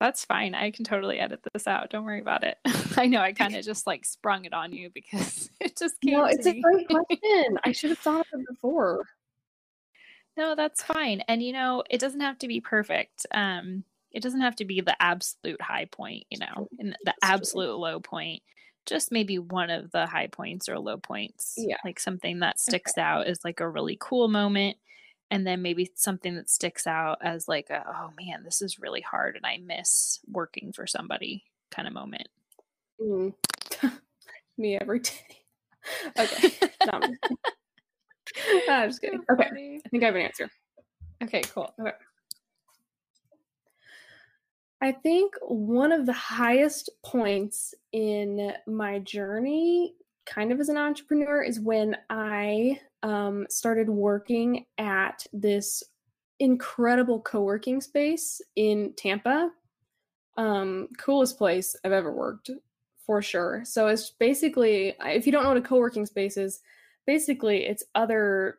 That's 0.00 0.24
fine. 0.24 0.54
I 0.56 0.72
can 0.72 0.84
totally 0.84 1.20
edit 1.20 1.40
this 1.52 1.68
out. 1.68 1.90
Don't 1.90 2.04
worry 2.04 2.20
about 2.20 2.42
it. 2.42 2.58
I 2.96 3.06
know 3.06 3.20
I 3.20 3.32
kind 3.32 3.54
of 3.54 3.64
just 3.64 3.86
like 3.86 4.04
sprung 4.04 4.44
it 4.44 4.52
on 4.52 4.72
you 4.72 4.90
because 4.92 5.50
it 5.60 5.78
just 5.78 6.00
came. 6.00 6.14
No, 6.14 6.24
it's 6.24 6.46
a 6.46 6.60
great 6.60 6.88
question. 6.88 7.58
I 7.64 7.70
should 7.70 7.90
have 7.90 7.98
thought 8.00 8.26
of 8.32 8.40
it 8.40 8.46
before. 8.48 9.06
No, 10.36 10.54
that's 10.54 10.82
fine. 10.82 11.22
And 11.28 11.42
you 11.42 11.52
know, 11.52 11.82
it 11.88 12.00
doesn't 12.00 12.20
have 12.20 12.38
to 12.38 12.48
be 12.48 12.60
perfect. 12.60 13.26
Um, 13.32 13.84
it 14.12 14.22
doesn't 14.22 14.40
have 14.40 14.56
to 14.56 14.64
be 14.64 14.80
the 14.80 15.00
absolute 15.00 15.60
high 15.60 15.86
point, 15.86 16.24
you 16.30 16.38
know, 16.38 16.68
and 16.78 16.96
the 17.04 17.14
absolute 17.22 17.76
low 17.76 18.00
point. 18.00 18.42
Just 18.86 19.10
maybe 19.10 19.38
one 19.38 19.70
of 19.70 19.90
the 19.90 20.06
high 20.06 20.28
points 20.28 20.68
or 20.68 20.78
low 20.78 20.96
points. 20.96 21.54
Yeah. 21.56 21.76
Like 21.84 21.98
something 21.98 22.40
that 22.40 22.60
sticks 22.60 22.92
okay. 22.96 23.02
out 23.02 23.26
is 23.26 23.40
like 23.44 23.60
a 23.60 23.68
really 23.68 23.98
cool 24.00 24.28
moment 24.28 24.76
and 25.30 25.46
then 25.46 25.62
maybe 25.62 25.90
something 25.94 26.36
that 26.36 26.50
sticks 26.50 26.86
out 26.86 27.18
as 27.20 27.48
like 27.48 27.70
a, 27.70 27.84
oh 27.86 28.10
man 28.20 28.44
this 28.44 28.62
is 28.62 28.78
really 28.78 29.00
hard 29.00 29.36
and 29.36 29.46
i 29.46 29.58
miss 29.58 30.20
working 30.30 30.72
for 30.72 30.86
somebody 30.86 31.44
kind 31.70 31.88
of 31.88 31.94
moment 31.94 32.28
mm. 33.00 33.32
me 34.58 34.78
every 34.80 35.00
day 35.00 35.12
okay 36.18 36.52
no, 38.36 38.54
I'm, 38.54 38.64
just 38.66 38.70
I'm 38.70 38.88
just 38.88 39.00
kidding. 39.00 39.20
Okay. 39.30 39.80
I 39.84 39.88
think 39.88 40.02
i 40.02 40.06
have 40.06 40.16
an 40.16 40.22
answer. 40.22 40.48
Okay 41.22 41.42
cool. 41.42 41.72
Okay. 41.80 41.92
I 44.80 44.92
think 44.92 45.34
one 45.42 45.90
of 45.90 46.04
the 46.06 46.12
highest 46.12 46.90
points 47.04 47.74
in 47.92 48.52
my 48.66 48.98
journey, 48.98 49.94
kind 50.26 50.52
of 50.52 50.60
as 50.60 50.68
an 50.68 50.76
entrepreneur, 50.76 51.42
is 51.42 51.58
when 51.58 51.96
I 52.10 52.80
um, 53.02 53.46
started 53.48 53.88
working 53.88 54.66
at 54.76 55.26
this 55.32 55.82
incredible 56.40 57.20
co-working 57.20 57.80
space 57.80 58.42
in 58.56 58.92
Tampa. 58.96 59.50
Um, 60.36 60.88
coolest 60.98 61.38
place 61.38 61.74
I've 61.82 61.92
ever 61.92 62.12
worked 62.12 62.50
for 63.06 63.22
sure. 63.22 63.62
So 63.64 63.86
it's 63.86 64.10
basically, 64.10 64.94
if 65.00 65.24
you 65.24 65.32
don't 65.32 65.44
know 65.44 65.50
what 65.50 65.56
a 65.56 65.62
co-working 65.62 66.04
space 66.04 66.36
is, 66.36 66.60
basically 67.06 67.66
it's 67.66 67.84
other 67.94 68.58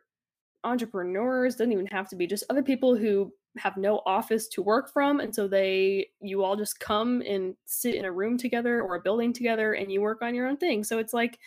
entrepreneurs, 0.64 1.56
doesn't 1.56 1.72
even 1.72 1.86
have 1.86 2.08
to 2.08 2.16
be 2.16 2.26
just 2.26 2.44
other 2.50 2.62
people 2.62 2.96
who 2.96 3.32
have 3.56 3.76
no 3.76 4.02
office 4.06 4.46
to 4.46 4.62
work 4.62 4.92
from 4.92 5.18
and 5.18 5.34
so 5.34 5.48
they 5.48 6.06
you 6.20 6.44
all 6.44 6.54
just 6.54 6.78
come 6.78 7.22
and 7.22 7.56
sit 7.64 7.94
in 7.94 8.04
a 8.04 8.12
room 8.12 8.38
together 8.38 8.82
or 8.82 8.96
a 8.96 9.00
building 9.00 9.32
together 9.32 9.72
and 9.72 9.90
you 9.90 10.00
work 10.00 10.22
on 10.22 10.34
your 10.34 10.46
own 10.46 10.56
thing. 10.56 10.84
So 10.84 10.98
it's 10.98 11.14
like 11.14 11.38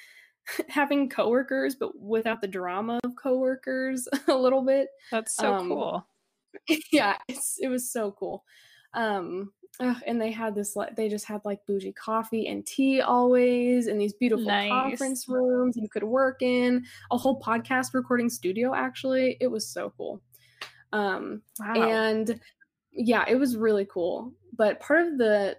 having 0.70 1.10
coworkers, 1.10 1.76
but 1.76 2.00
without 2.00 2.42
the 2.42 2.48
drama 2.48 3.00
of 3.04 3.16
coworkers 3.16 4.08
a 4.28 4.36
little 4.36 4.64
bit. 4.64 4.90
That's 5.12 5.36
so 5.36 5.54
um, 5.54 5.68
cool. 5.68 6.08
Yeah, 6.92 7.18
it's 7.30 7.58
it 7.62 7.70
was 7.70 7.92
so 7.92 8.12
cool. 8.12 8.44
Um, 8.94 9.54
and 10.06 10.22
they 10.22 10.32
had 10.32 10.56
this 10.56 10.76
like 10.76 10.96
they 10.96 11.10
just 11.10 11.26
had 11.26 11.42
like 11.44 11.66
bougie 11.66 11.92
coffee 11.94 12.48
and 12.48 12.66
tea 12.66 13.02
always 13.02 13.88
in 13.88 13.98
these 13.98 14.14
beautiful 14.14 14.46
nice. 14.46 14.70
conference 14.70 15.28
rooms 15.28 15.76
you 15.76 15.90
could 15.90 16.04
work 16.04 16.42
in 16.42 16.86
a 17.12 17.18
whole 17.18 17.40
podcast 17.40 17.94
recording 17.94 18.30
studio 18.30 18.74
actually 18.74 19.38
it 19.42 19.48
was 19.48 19.68
so 19.68 19.92
cool 19.98 20.22
um 20.94 21.42
wow. 21.60 21.74
and 21.74 22.40
yeah 22.92 23.26
it 23.28 23.36
was 23.36 23.58
really 23.58 23.86
cool 23.86 24.32
but 24.58 24.80
part 24.80 25.08
of 25.08 25.18
the 25.18 25.56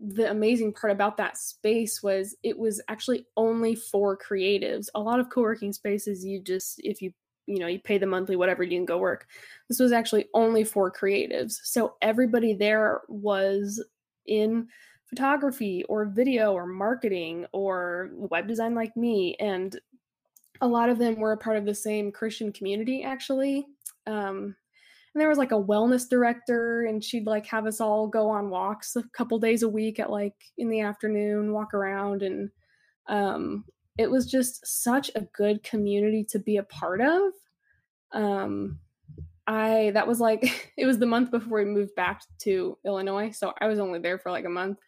the 0.00 0.30
amazing 0.30 0.72
part 0.72 0.92
about 0.92 1.16
that 1.16 1.36
space 1.36 2.02
was 2.02 2.36
it 2.42 2.56
was 2.56 2.80
actually 2.88 3.26
only 3.36 3.74
for 3.74 4.16
creatives. 4.16 4.86
A 4.94 5.00
lot 5.00 5.18
of 5.18 5.28
co-working 5.28 5.72
spaces 5.72 6.24
you 6.24 6.40
just 6.40 6.80
if 6.84 7.02
you 7.02 7.12
you 7.48 7.58
know, 7.58 7.66
you 7.66 7.80
pay 7.80 7.98
the 7.98 8.06
monthly 8.06 8.36
whatever 8.36 8.62
you 8.62 8.76
can 8.76 8.84
go 8.84 8.98
work. 8.98 9.26
This 9.68 9.80
was 9.80 9.90
actually 9.90 10.26
only 10.34 10.64
for 10.64 10.92
creatives. 10.92 11.58
So 11.64 11.94
everybody 12.02 12.52
there 12.52 13.00
was 13.08 13.82
in 14.26 14.68
photography 15.06 15.82
or 15.88 16.04
video 16.04 16.52
or 16.52 16.66
marketing 16.66 17.46
or 17.52 18.10
web 18.12 18.46
design 18.46 18.74
like 18.74 18.94
me 18.96 19.34
and 19.40 19.80
a 20.60 20.68
lot 20.68 20.90
of 20.90 20.98
them 20.98 21.16
were 21.16 21.32
a 21.32 21.38
part 21.38 21.56
of 21.56 21.64
the 21.64 21.74
same 21.74 22.12
Christian 22.12 22.52
community 22.52 23.02
actually. 23.02 23.66
Um, 24.06 24.54
and 25.14 25.20
there 25.20 25.28
was 25.28 25.38
like 25.38 25.52
a 25.52 25.62
wellness 25.62 26.06
director 26.08 26.84
and 26.84 27.02
she'd 27.02 27.26
like 27.26 27.46
have 27.46 27.66
us 27.66 27.80
all 27.80 28.06
go 28.06 28.28
on 28.28 28.50
walks 28.50 28.94
a 28.96 29.02
couple 29.14 29.38
days 29.38 29.62
a 29.62 29.68
week 29.68 29.98
at 29.98 30.10
like 30.10 30.36
in 30.58 30.68
the 30.68 30.80
afternoon 30.80 31.52
walk 31.52 31.72
around 31.72 32.22
and 32.22 32.50
um 33.08 33.64
it 33.98 34.10
was 34.10 34.30
just 34.30 34.66
such 34.66 35.10
a 35.14 35.22
good 35.34 35.62
community 35.62 36.24
to 36.24 36.38
be 36.38 36.56
a 36.56 36.62
part 36.62 37.00
of 37.00 37.32
um 38.12 38.78
i 39.46 39.90
that 39.92 40.06
was 40.06 40.20
like 40.20 40.72
it 40.76 40.86
was 40.86 40.98
the 40.98 41.06
month 41.06 41.30
before 41.30 41.58
we 41.58 41.64
moved 41.64 41.94
back 41.94 42.22
to 42.38 42.78
illinois 42.86 43.30
so 43.30 43.52
i 43.60 43.66
was 43.66 43.78
only 43.78 43.98
there 43.98 44.18
for 44.18 44.30
like 44.30 44.44
a 44.44 44.50
month 44.50 44.78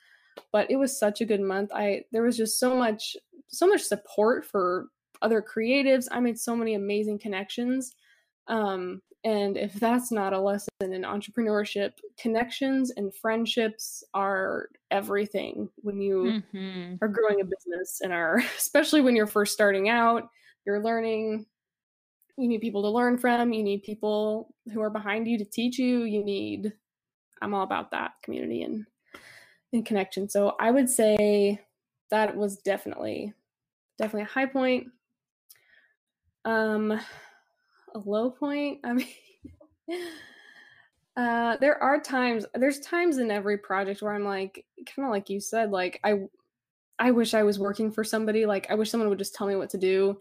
but 0.53 0.71
it 0.71 0.77
was 0.77 0.99
such 0.99 1.21
a 1.21 1.27
good 1.27 1.41
month. 1.41 1.71
I 1.73 2.03
there 2.13 2.23
was 2.23 2.37
just 2.37 2.59
so 2.59 2.77
much 2.77 3.17
so 3.49 3.67
much 3.67 3.83
support 3.83 4.45
for 4.45 4.87
other 5.23 5.43
creatives. 5.43 6.07
I 6.11 6.21
made 6.21 6.39
so 6.39 6.57
many 6.57 6.75
amazing 6.75 7.19
connections. 7.19 7.95
Um, 8.47 9.03
and 9.25 9.59
if 9.59 9.75
that's 9.75 10.11
not 10.11 10.33
a 10.33 10.41
lesson 10.41 10.71
in 10.81 11.03
entrepreneurship, 11.03 11.93
connections 12.19 12.91
and 12.97 13.15
friendships 13.15 14.03
are 14.15 14.71
everything 14.91 15.69
when 15.77 16.01
you 16.01 16.43
mm-hmm. 16.55 16.95
are 17.03 17.09
growing 17.09 17.43
a 17.43 17.45
business 17.45 18.01
and 18.03 18.13
are, 18.13 18.39
especially 18.57 19.03
when 19.03 19.15
you're 19.15 19.27
first 19.27 19.53
starting 19.53 19.89
out, 19.89 20.31
you're 20.65 20.83
learning. 20.83 21.45
You 22.39 22.49
need 22.49 22.63
people 22.63 22.83
to 22.83 22.89
learn 22.89 23.19
from. 23.19 23.53
You 23.53 23.63
need 23.63 23.83
people 23.83 24.55
who 24.73 24.81
are 24.81 24.89
behind 24.89 25.29
you 25.29 25.37
to 25.37 25.45
teach 25.45 25.79
you. 25.79 26.05
You 26.05 26.25
need, 26.25 26.73
I'm 27.43 27.53
all 27.53 27.65
about 27.65 27.91
that 27.91 28.13
community 28.23 28.63
and, 28.63 28.87
and 29.75 29.85
connection. 29.85 30.31
So 30.31 30.57
I 30.59 30.71
would 30.71 30.89
say 30.89 31.61
that 32.11 32.35
was 32.35 32.57
definitely, 32.57 33.35
definitely 33.99 34.23
a 34.23 34.33
high 34.33 34.47
point. 34.47 34.87
Um, 36.47 36.99
a 37.95 37.99
low 37.99 38.31
point. 38.31 38.81
I 38.85 38.93
mean, 38.95 39.09
uh, 41.17 41.57
there 41.59 41.83
are 41.83 42.01
times. 42.01 42.47
There's 42.55 42.81
times 42.81 43.19
in 43.19 43.31
every 43.31 43.59
project 43.59 44.03
where 44.03 44.13
I'm 44.13 44.25
like, 44.25 44.65
kind 44.87 45.07
of 45.07 45.11
like 45.11 45.31
you 45.31 45.41
said, 45.41 45.71
like 45.71 46.01
I, 46.05 46.21
I 46.99 47.11
wish 47.11 47.35
I 47.35 47.43
was 47.43 47.59
working 47.59 47.91
for 47.91 48.05
somebody. 48.05 48.47
Like 48.47 48.67
I 48.71 48.75
wish 48.75 48.91
someone 48.91 49.09
would 49.09 49.19
just 49.19 49.35
tell 49.35 49.47
me 49.47 49.57
what 49.57 49.71
to 49.71 49.79
do. 49.79 50.19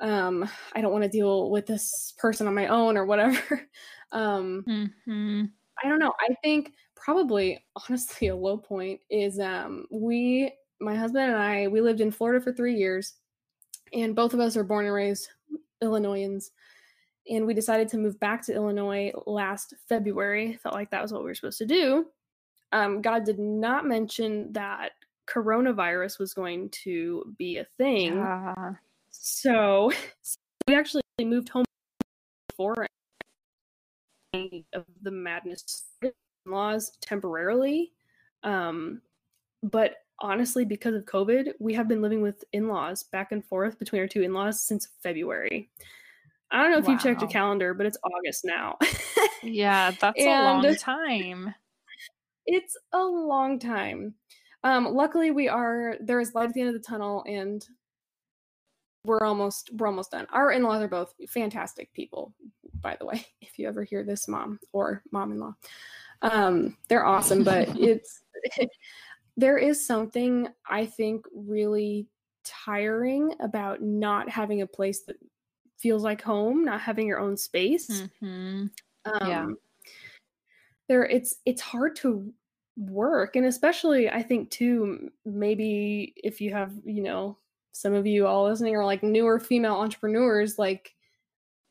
Um, 0.00 0.48
I 0.74 0.80
don't 0.80 0.92
want 0.92 1.04
to 1.04 1.10
deal 1.10 1.50
with 1.50 1.66
this 1.66 2.14
person 2.18 2.46
on 2.46 2.54
my 2.54 2.66
own 2.66 2.96
or 2.96 3.06
whatever. 3.06 3.62
um, 4.12 4.64
mm-hmm. 4.68 5.44
I 5.82 5.88
don't 5.88 5.98
know. 5.98 6.12
I 6.20 6.34
think 6.42 6.72
probably 6.94 7.64
honestly 7.88 8.28
a 8.28 8.36
low 8.36 8.56
point 8.56 9.00
is 9.10 9.38
um 9.38 9.86
we 9.90 10.52
my 10.80 10.94
husband 10.94 11.30
and 11.30 11.40
I 11.40 11.68
we 11.68 11.80
lived 11.80 12.00
in 12.00 12.10
Florida 12.10 12.42
for 12.42 12.52
3 12.52 12.74
years 12.74 13.14
and 13.92 14.16
both 14.16 14.34
of 14.34 14.40
us 14.40 14.56
are 14.56 14.64
born 14.64 14.86
and 14.86 14.94
raised 14.94 15.28
Illinoisans. 15.82 16.50
And 17.28 17.46
we 17.46 17.54
decided 17.54 17.88
to 17.88 17.98
move 17.98 18.18
back 18.20 18.44
to 18.46 18.54
Illinois 18.54 19.12
last 19.26 19.74
February. 19.88 20.58
Felt 20.62 20.74
like 20.74 20.90
that 20.90 21.02
was 21.02 21.12
what 21.12 21.22
we 21.22 21.28
were 21.28 21.34
supposed 21.34 21.58
to 21.58 21.66
do. 21.66 22.06
Um, 22.72 23.00
God 23.00 23.24
did 23.24 23.38
not 23.38 23.86
mention 23.86 24.52
that 24.52 24.92
coronavirus 25.28 26.18
was 26.18 26.34
going 26.34 26.68
to 26.70 27.34
be 27.36 27.58
a 27.58 27.66
thing. 27.78 28.16
Yeah. 28.16 28.74
So, 29.10 29.90
so 30.22 30.36
we 30.68 30.74
actually 30.74 31.02
moved 31.20 31.48
home 31.48 31.64
before 32.48 32.86
any 34.34 34.64
of 34.72 34.84
the 35.02 35.10
madness 35.10 35.84
laws 36.44 36.92
temporarily. 37.00 37.92
Um, 38.42 39.00
but 39.62 39.96
honestly, 40.20 40.64
because 40.64 40.94
of 40.94 41.04
COVID, 41.04 41.52
we 41.58 41.74
have 41.74 41.88
been 41.88 42.02
living 42.02 42.22
with 42.22 42.44
in 42.52 42.68
laws 42.68 43.02
back 43.04 43.32
and 43.32 43.44
forth 43.44 43.78
between 43.78 44.00
our 44.00 44.08
two 44.08 44.22
in 44.22 44.32
laws 44.32 44.60
since 44.60 44.88
February. 45.02 45.68
I 46.50 46.62
don't 46.62 46.70
know 46.70 46.78
if 46.78 46.86
wow. 46.86 46.92
you 46.92 46.98
checked 46.98 47.20
your 47.20 47.30
calendar, 47.30 47.74
but 47.74 47.86
it's 47.86 47.98
August 48.04 48.44
now. 48.44 48.78
yeah, 49.42 49.90
that's 50.00 50.20
a 50.20 50.26
long 50.26 50.76
time. 50.80 51.54
It's 52.46 52.76
a 52.92 53.02
long 53.02 53.58
time. 53.58 54.14
Um, 54.62 54.86
luckily, 54.94 55.30
we 55.30 55.48
are 55.48 55.96
there 56.00 56.20
is 56.20 56.34
light 56.34 56.48
at 56.48 56.54
the 56.54 56.60
end 56.60 56.68
of 56.68 56.74
the 56.74 56.86
tunnel, 56.86 57.24
and 57.26 57.64
we're 59.04 59.24
almost 59.24 59.70
we're 59.74 59.86
almost 59.86 60.12
done. 60.12 60.26
Our 60.30 60.52
in 60.52 60.62
laws 60.62 60.82
are 60.82 60.88
both 60.88 61.14
fantastic 61.28 61.92
people, 61.92 62.34
by 62.80 62.96
the 62.98 63.06
way. 63.06 63.26
If 63.40 63.58
you 63.58 63.68
ever 63.68 63.84
hear 63.84 64.02
this, 64.02 64.28
mom 64.28 64.58
or 64.72 65.02
mom 65.12 65.32
in 65.32 65.40
law, 65.40 65.54
um, 66.22 66.76
they're 66.88 67.06
awesome. 67.06 67.42
But 67.42 67.68
it's 67.78 68.22
there 69.36 69.58
is 69.58 69.86
something 69.86 70.48
I 70.68 70.86
think 70.86 71.26
really 71.34 72.06
tiring 72.44 73.34
about 73.40 73.82
not 73.82 74.28
having 74.28 74.62
a 74.62 74.66
place 74.66 75.02
that 75.02 75.16
feels 75.78 76.02
like 76.02 76.22
home, 76.22 76.64
not 76.64 76.80
having 76.80 77.06
your 77.06 77.18
own 77.18 77.36
space. 77.36 77.88
Mm-hmm. 78.22 78.66
Um, 79.04 79.28
yeah. 79.28 79.46
There, 80.88 81.04
it's 81.04 81.36
it's 81.44 81.60
hard 81.60 81.96
to 81.96 82.32
work, 82.76 83.36
and 83.36 83.46
especially 83.46 84.08
I 84.08 84.22
think 84.22 84.50
too. 84.50 85.10
Maybe 85.24 86.14
if 86.16 86.40
you 86.40 86.52
have, 86.52 86.72
you 86.84 87.02
know, 87.02 87.38
some 87.72 87.92
of 87.92 88.06
you 88.06 88.26
all 88.26 88.44
listening 88.44 88.74
are 88.76 88.84
like 88.84 89.02
newer 89.02 89.38
female 89.38 89.74
entrepreneurs, 89.74 90.58
like 90.58 90.94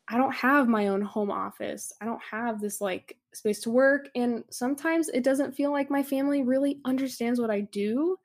I 0.08 0.16
don't 0.16 0.34
have 0.34 0.68
my 0.68 0.88
own 0.88 1.02
home 1.02 1.30
office. 1.30 1.92
I 2.00 2.04
don't 2.04 2.22
have 2.22 2.60
this 2.60 2.80
like 2.80 3.16
space 3.34 3.60
to 3.62 3.70
work. 3.70 4.08
And 4.14 4.44
sometimes 4.50 5.08
it 5.08 5.24
doesn't 5.24 5.54
feel 5.54 5.72
like 5.72 5.90
my 5.90 6.02
family 6.02 6.42
really 6.42 6.80
understands 6.84 7.40
what 7.40 7.50
I 7.50 7.62
do 7.62 8.16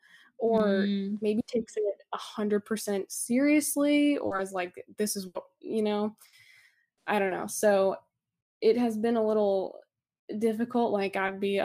or 0.42 0.86
mm. 0.88 1.18
maybe 1.22 1.42
takes 1.48 1.78
it 1.78 1.84
a 2.14 2.18
hundred 2.18 2.66
percent 2.66 3.10
seriously 3.12 4.18
or 4.18 4.42
as 4.42 4.52
like 4.52 4.84
this 4.98 5.16
is 5.16 5.28
what 5.34 5.46
you 5.62 5.84
know. 5.84 6.16
I 7.08 7.20
don't 7.20 7.32
know. 7.32 7.48
So 7.48 7.96
it 8.60 8.78
has 8.78 8.98
been 8.98 9.18
a 9.18 9.26
little 9.26 9.80
difficult. 10.40 10.92
Like 10.92 11.16
I'd 11.16 11.40
be 11.40 11.62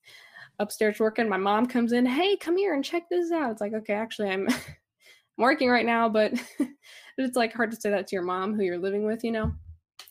upstairs 0.58 0.98
working, 0.98 1.28
my 1.28 1.36
mom 1.36 1.66
comes 1.66 1.92
in, 1.92 2.06
hey, 2.06 2.36
come 2.36 2.56
here 2.56 2.74
and 2.74 2.84
check 2.84 3.04
this 3.10 3.30
out. 3.30 3.52
It's 3.52 3.60
like, 3.60 3.74
okay, 3.74 3.94
actually 3.94 4.30
I'm 4.30 4.48
I'm 4.48 5.42
working 5.42 5.68
right 5.68 5.86
now, 5.86 6.08
but 6.08 6.32
it's 7.18 7.36
like 7.36 7.52
hard 7.52 7.70
to 7.72 7.76
say 7.76 7.90
that 7.90 8.06
to 8.06 8.16
your 8.16 8.24
mom 8.24 8.54
who 8.54 8.62
you're 8.62 8.78
living 8.78 9.04
with, 9.04 9.22
you 9.22 9.32
know? 9.32 9.52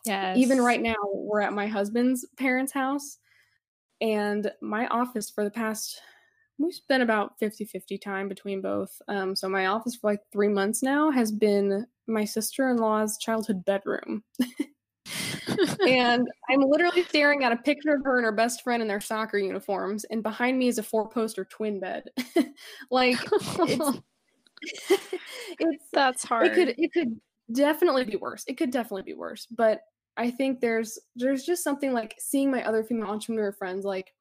Yeah. 0.06 0.36
Even 0.36 0.62
right 0.62 0.82
now, 0.82 0.96
we're 1.14 1.42
at 1.42 1.54
my 1.54 1.66
husband's 1.66 2.28
parents' 2.38 2.74
house, 2.74 3.20
and 4.02 4.52
my 4.62 4.86
office 4.88 5.30
for 5.30 5.46
the 5.46 5.52
past 5.52 6.02
we've 6.58 6.74
spent 6.74 7.04
about 7.04 7.40
50-50 7.40 8.02
time 8.02 8.28
between 8.28 8.62
both. 8.62 9.02
Um, 9.08 9.36
so 9.36 9.50
my 9.50 9.68
office 9.68 9.96
for 9.96 10.12
like 10.12 10.22
three 10.32 10.50
months 10.50 10.84
now 10.84 11.12
has 11.12 11.32
been 11.32 11.86
my 12.08 12.26
sister-in-law's 12.26 13.18
childhood 13.18 13.66
bedroom. 13.66 14.24
and 15.88 16.28
I'm 16.50 16.62
literally 16.62 17.04
staring 17.04 17.44
at 17.44 17.52
a 17.52 17.58
picture 17.58 17.96
of 17.96 18.04
her 18.04 18.18
and 18.18 18.26
her 18.26 18.32
best 18.32 18.64
friend 18.64 18.82
in 18.82 18.88
their 18.88 19.02
soccer 19.02 19.38
uniforms, 19.38 20.06
and 20.06 20.24
behind 20.24 20.58
me 20.58 20.68
is 20.68 20.78
a 20.78 20.84
four-poster 20.84 21.46
twin 21.46 21.80
bed. 21.80 22.10
like 22.92 23.18
it's 23.32 24.00
it's 25.60 25.86
that's 25.92 26.24
hard. 26.24 26.48
It 26.48 26.54
could 26.54 26.76
it 26.78 26.94
could 26.94 27.20
definitely 27.52 28.06
be 28.06 28.16
worse. 28.16 28.44
It 28.48 28.58
could 28.58 28.72
definitely 28.72 29.04
be 29.04 29.14
worse. 29.14 29.48
But 29.50 29.82
I 30.16 30.32
think 30.32 30.60
there's 30.60 31.00
there's 31.16 31.44
just 31.44 31.64
something 31.64 31.94
like 31.94 32.16
seeing 32.20 32.52
my 32.52 32.64
other 32.64 32.84
female 32.84 33.10
entrepreneur 33.10 33.52
friends 33.52 33.84
like 33.86 34.14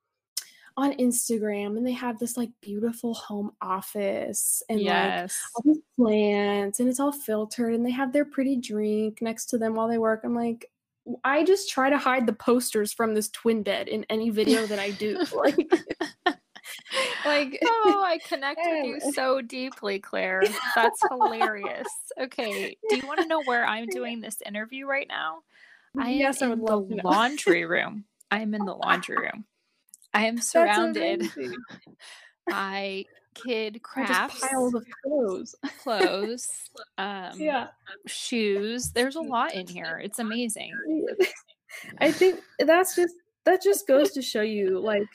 on 0.76 0.92
Instagram 0.94 1.76
and 1.76 1.87
they 1.87 1.92
have 1.92 2.18
this 2.18 2.37
like 2.37 2.50
beautiful 2.61 3.14
home 3.14 3.52
office 3.61 4.62
and 4.68 4.80
yes. 4.80 5.38
like 5.54 5.66
all 5.66 5.72
these 5.72 5.82
plants 5.96 6.80
and 6.80 6.88
it's 6.88 7.00
all 7.00 7.12
filtered 7.12 7.74
and 7.74 7.85
they 7.85 7.90
have 7.90 8.12
their 8.12 8.24
pretty 8.24 8.56
drink 8.56 9.20
next 9.20 9.46
to 9.46 9.58
them 9.58 9.74
while 9.74 9.88
they 9.88 9.98
work. 9.98 10.22
I'm 10.24 10.35
like, 10.35 10.70
I 11.24 11.44
just 11.44 11.68
try 11.68 11.90
to 11.90 11.98
hide 11.98 12.26
the 12.26 12.32
posters 12.32 12.92
from 12.92 13.14
this 13.14 13.28
twin 13.30 13.62
bed 13.62 13.88
in 13.88 14.06
any 14.08 14.30
video 14.30 14.66
that 14.66 14.78
I 14.78 14.90
do. 14.90 15.18
like 15.35 15.56
like 17.24 17.58
oh 17.64 18.02
i 18.06 18.18
connect 18.28 18.61
with 18.64 18.87
you 18.87 19.12
so 19.12 19.40
deeply 19.40 19.98
claire. 19.98 20.42
That's 20.74 21.00
hilarious. 21.11 21.88
Okay 22.20 22.76
do 22.88 22.96
you 22.96 23.06
want 23.06 23.20
to 23.20 23.26
know 23.26 23.42
where 23.44 23.66
i'm 23.66 23.87
doing 23.87 24.20
this 24.20 24.38
interview 24.46 24.87
right 24.87 25.08
now? 25.08 25.38
I 25.98 26.11
am 26.11 26.18
yes, 26.18 26.40
in 26.40 26.50
the 26.64 26.76
laundry 27.04 27.66
room. 27.66 28.04
I'm 28.30 28.54
in 28.54 28.64
the 28.64 28.74
laundry 28.74 29.16
room 29.16 29.44
i 30.14 30.27
am 30.27 30.38
surrounded 30.38 31.22
by 32.48 33.05
kid 33.35 33.83
crafts 33.83 34.40
piles 34.40 34.75
of 34.75 34.85
clothes 35.05 35.55
clothes 35.83 36.48
um 36.98 37.31
yeah 37.37 37.68
shoes 38.07 38.90
there's 38.92 39.16
a 39.16 39.20
lot 39.20 39.55
in 39.55 39.66
here 39.66 40.01
it's 40.03 40.18
amazing 40.18 40.72
i 41.98 42.12
think 42.12 42.40
that's 42.59 42.94
just 42.94 43.14
that 43.44 43.62
just 43.62 43.88
goes 43.88 44.12
to 44.12 44.22
show 44.22 44.42
you 44.42 44.79
like 44.79 45.09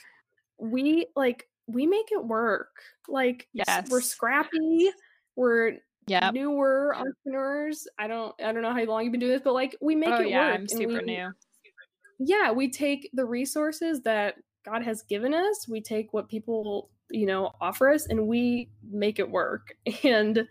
we 0.60 1.06
like 1.16 1.48
we 1.68 1.86
make 1.86 2.12
it 2.12 2.24
work. 2.24 2.72
Like 3.08 3.48
yes. 3.54 3.90
we're 3.90 4.02
scrappy, 4.02 4.90
we're 5.36 5.78
yeah 6.08 6.32
newer 6.32 6.96
entrepreneurs. 6.96 7.88
I 8.00 8.08
don't 8.08 8.34
I 8.42 8.52
don't 8.52 8.62
know 8.62 8.74
how 8.74 8.84
long 8.84 9.04
you've 9.04 9.12
been 9.12 9.20
doing 9.20 9.34
this, 9.34 9.42
but 9.44 9.54
like 9.54 9.76
we 9.82 9.96
make 9.96 10.10
oh, 10.10 10.22
it 10.22 10.30
yeah, 10.30 10.48
work. 10.48 10.56
I'm 10.56 10.68
super 10.68 11.00
we, 11.00 11.02
new. 11.02 11.32
Yeah, 12.20 12.52
we 12.52 12.72
take 12.72 13.10
the 13.14 13.26
resources 13.26 14.02
that 14.02 14.36
God 14.68 14.84
has 14.84 15.02
given 15.04 15.34
us, 15.34 15.68
we 15.68 15.82
take 15.82 16.14
what 16.14 16.28
people, 16.28 16.90
you 17.10 17.26
know, 17.26 17.54
offer 17.62 17.90
us 17.90 18.08
and 18.08 18.28
we 18.28 18.70
make 18.90 19.20
it 19.20 19.30
work. 19.30 19.74
And 20.04 20.48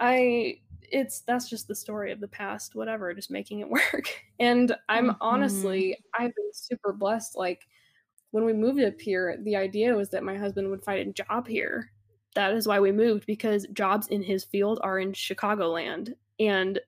I 0.00 0.56
it's 0.90 1.20
that's 1.20 1.48
just 1.48 1.68
the 1.68 1.74
story 1.74 2.12
of 2.12 2.20
the 2.20 2.28
past, 2.28 2.74
whatever, 2.74 3.14
just 3.14 3.30
making 3.30 3.60
it 3.60 3.70
work. 3.70 4.08
And 4.40 4.74
I'm 4.88 5.08
mm-hmm. 5.08 5.16
honestly, 5.20 5.96
I've 6.18 6.34
been 6.34 6.52
super 6.52 6.92
blessed. 6.92 7.36
Like 7.36 7.66
when 8.32 8.44
we 8.44 8.52
moved 8.52 8.82
up 8.82 9.00
here, 9.00 9.38
the 9.42 9.56
idea 9.56 9.94
was 9.94 10.10
that 10.10 10.24
my 10.24 10.36
husband 10.36 10.68
would 10.70 10.84
find 10.84 11.08
a 11.08 11.12
job 11.12 11.46
here. 11.46 11.90
That 12.34 12.54
is 12.54 12.66
why 12.66 12.80
we 12.80 12.92
moved 12.92 13.26
because 13.26 13.66
jobs 13.72 14.08
in 14.08 14.22
his 14.22 14.44
field 14.44 14.80
are 14.82 14.98
in 14.98 15.12
Chicagoland 15.12 16.14
and 16.40 16.80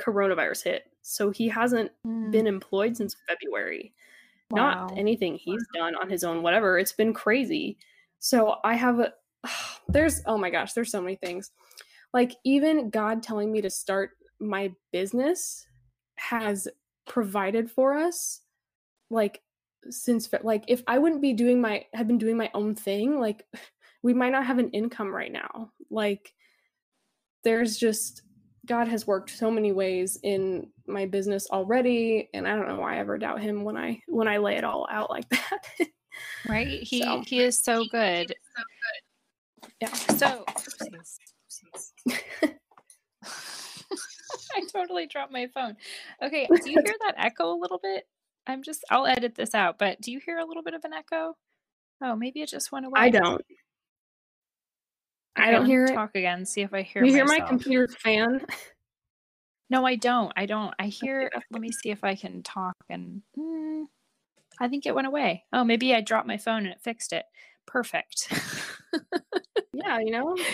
coronavirus 0.00 0.64
hit. 0.64 0.84
So 1.02 1.30
he 1.30 1.48
hasn't 1.48 1.90
mm. 2.06 2.30
been 2.30 2.46
employed 2.46 2.96
since 2.96 3.16
February. 3.28 3.92
Wow. 4.50 4.88
Not 4.88 4.98
anything 4.98 5.36
he's 5.36 5.64
done 5.74 5.94
on 5.94 6.10
his 6.10 6.24
own, 6.24 6.42
whatever. 6.42 6.78
It's 6.78 6.92
been 6.92 7.12
crazy. 7.12 7.78
So 8.18 8.56
I 8.64 8.74
have 8.74 8.98
a 9.00 9.12
there's 9.88 10.22
oh 10.26 10.38
my 10.38 10.50
gosh, 10.50 10.72
there's 10.72 10.90
so 10.90 11.00
many 11.00 11.16
things. 11.16 11.50
Like 12.12 12.34
even 12.44 12.90
God 12.90 13.22
telling 13.22 13.52
me 13.52 13.60
to 13.60 13.70
start 13.70 14.10
my 14.40 14.72
business 14.92 15.66
has 16.16 16.68
provided 17.06 17.70
for 17.70 17.96
us 17.96 18.40
like 19.10 19.40
since 19.88 20.28
like 20.42 20.64
if 20.68 20.82
I 20.86 20.98
wouldn't 20.98 21.22
be 21.22 21.32
doing 21.32 21.60
my 21.60 21.84
have 21.94 22.06
been 22.06 22.18
doing 22.18 22.36
my 22.36 22.50
own 22.54 22.74
thing, 22.74 23.18
like 23.18 23.44
we 24.02 24.14
might 24.14 24.32
not 24.32 24.46
have 24.46 24.58
an 24.58 24.70
income 24.70 25.14
right 25.14 25.32
now. 25.32 25.72
Like 25.90 26.32
there's 27.44 27.76
just 27.76 28.22
God 28.70 28.86
has 28.86 29.04
worked 29.04 29.30
so 29.30 29.50
many 29.50 29.72
ways 29.72 30.16
in 30.22 30.68
my 30.86 31.04
business 31.04 31.48
already 31.50 32.28
and 32.32 32.46
I 32.46 32.54
don't 32.54 32.68
know 32.68 32.78
why 32.78 32.94
I 32.94 32.98
ever 32.98 33.18
doubt 33.18 33.40
him 33.40 33.64
when 33.64 33.76
I 33.76 34.00
when 34.06 34.28
I 34.28 34.36
lay 34.36 34.58
it 34.58 34.62
all 34.62 34.86
out 34.88 35.10
like 35.10 35.28
that. 35.30 35.58
right? 36.48 36.68
He 36.68 37.02
so. 37.02 37.24
he 37.26 37.40
is 37.40 37.58
so 37.58 37.84
good. 37.90 38.32
Yeah. 39.80 39.92
So 39.92 40.44
I 44.54 44.62
totally 44.72 45.08
dropped 45.08 45.32
my 45.32 45.48
phone. 45.52 45.76
Okay, 46.22 46.46
do 46.62 46.70
you 46.70 46.80
hear 46.84 46.94
that 47.00 47.14
echo 47.16 47.52
a 47.52 47.58
little 47.58 47.80
bit? 47.82 48.06
I'm 48.46 48.62
just 48.62 48.84
I'll 48.88 49.06
edit 49.06 49.34
this 49.34 49.52
out, 49.52 49.80
but 49.80 50.00
do 50.00 50.12
you 50.12 50.20
hear 50.24 50.38
a 50.38 50.44
little 50.44 50.62
bit 50.62 50.74
of 50.74 50.84
an 50.84 50.92
echo? 50.92 51.34
Oh, 52.00 52.14
maybe 52.14 52.40
it 52.40 52.48
just 52.48 52.70
went 52.70 52.86
away. 52.86 53.00
I 53.00 53.10
don't. 53.10 53.44
I 55.36 55.50
don't 55.50 55.66
hear 55.66 55.86
talk 55.86 55.92
it. 55.92 55.96
Talk 55.96 56.14
again. 56.16 56.44
See 56.44 56.62
if 56.62 56.74
I 56.74 56.82
hear. 56.82 57.04
You 57.04 57.12
myself. 57.12 57.30
hear 57.30 57.38
my 57.40 57.48
computer 57.48 57.88
fan? 57.88 58.44
No, 59.70 59.86
I 59.86 59.94
don't. 59.94 60.32
I 60.36 60.46
don't. 60.46 60.74
I 60.78 60.86
hear. 60.88 61.30
Let 61.50 61.62
me 61.62 61.70
see 61.70 61.90
if 61.90 62.04
I 62.04 62.16
can 62.16 62.42
talk. 62.42 62.74
And 62.90 63.22
mm, 63.38 63.86
I 64.58 64.68
think 64.68 64.84
it 64.84 64.94
went 64.94 65.06
away. 65.06 65.44
Oh, 65.52 65.64
maybe 65.64 65.94
I 65.94 66.00
dropped 66.00 66.26
my 66.26 66.36
phone 66.36 66.64
and 66.64 66.74
it 66.74 66.80
fixed 66.82 67.12
it. 67.12 67.24
Perfect. 67.66 68.32
yeah, 69.72 70.00
you 70.00 70.10
know. 70.10 70.36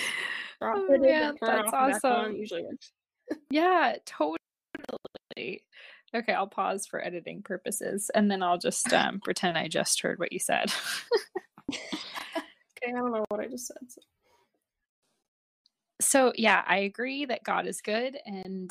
Drop 0.60 0.76
oh, 0.78 0.94
it 0.94 1.02
yeah, 1.04 1.32
that's 1.38 1.70
awesome. 1.70 2.34
usually 2.34 2.62
works. 2.62 2.90
yeah, 3.50 3.96
totally. 4.06 4.38
Okay, 6.14 6.32
I'll 6.32 6.46
pause 6.46 6.86
for 6.86 7.04
editing 7.04 7.42
purposes, 7.42 8.10
and 8.14 8.30
then 8.30 8.42
I'll 8.42 8.56
just 8.56 8.90
um, 8.94 9.20
pretend 9.20 9.58
I 9.58 9.68
just 9.68 10.00
heard 10.00 10.18
what 10.18 10.32
you 10.32 10.38
said. 10.38 10.72
okay, 11.70 11.78
I 12.88 12.92
don't 12.92 13.12
know 13.12 13.26
what 13.28 13.40
I 13.40 13.48
just 13.48 13.66
said. 13.66 13.76
So. 13.88 14.00
So 16.06 16.32
yeah, 16.36 16.62
I 16.66 16.78
agree 16.78 17.24
that 17.26 17.44
God 17.44 17.66
is 17.66 17.80
good, 17.80 18.16
and 18.24 18.70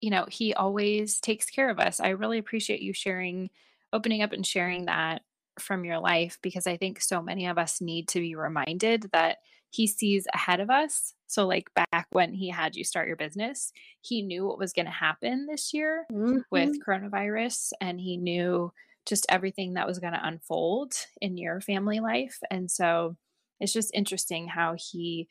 you 0.00 0.10
know 0.10 0.26
He 0.30 0.54
always 0.54 1.20
takes 1.20 1.46
care 1.46 1.70
of 1.70 1.78
us. 1.78 2.00
I 2.00 2.10
really 2.10 2.38
appreciate 2.38 2.80
you 2.80 2.92
sharing, 2.92 3.50
opening 3.92 4.22
up, 4.22 4.32
and 4.32 4.46
sharing 4.46 4.86
that 4.86 5.22
from 5.58 5.84
your 5.84 5.98
life 5.98 6.38
because 6.42 6.66
I 6.66 6.76
think 6.76 7.00
so 7.00 7.22
many 7.22 7.46
of 7.46 7.58
us 7.58 7.80
need 7.80 8.08
to 8.08 8.20
be 8.20 8.34
reminded 8.34 9.08
that 9.12 9.38
he 9.70 9.86
sees 9.86 10.26
ahead 10.34 10.60
of 10.60 10.70
us. 10.70 11.14
So, 11.26 11.46
like 11.46 11.70
back 11.74 12.06
when 12.10 12.32
he 12.32 12.48
had 12.48 12.76
you 12.76 12.84
start 12.84 13.08
your 13.08 13.16
business, 13.16 13.72
he 14.00 14.22
knew 14.22 14.46
what 14.46 14.58
was 14.58 14.72
going 14.72 14.86
to 14.86 14.92
happen 14.92 15.46
this 15.46 15.74
year 15.74 16.06
mm-hmm. 16.10 16.38
with 16.50 16.78
coronavirus, 16.86 17.72
and 17.80 18.00
he 18.00 18.16
knew 18.16 18.72
just 19.06 19.26
everything 19.28 19.74
that 19.74 19.86
was 19.86 19.98
going 19.98 20.12
to 20.12 20.26
unfold 20.26 20.94
in 21.20 21.36
your 21.36 21.60
family 21.60 22.00
life. 22.00 22.38
And 22.50 22.70
so, 22.70 23.16
it's 23.60 23.72
just 23.72 23.90
interesting 23.94 24.48
how 24.48 24.76
he 24.78 25.28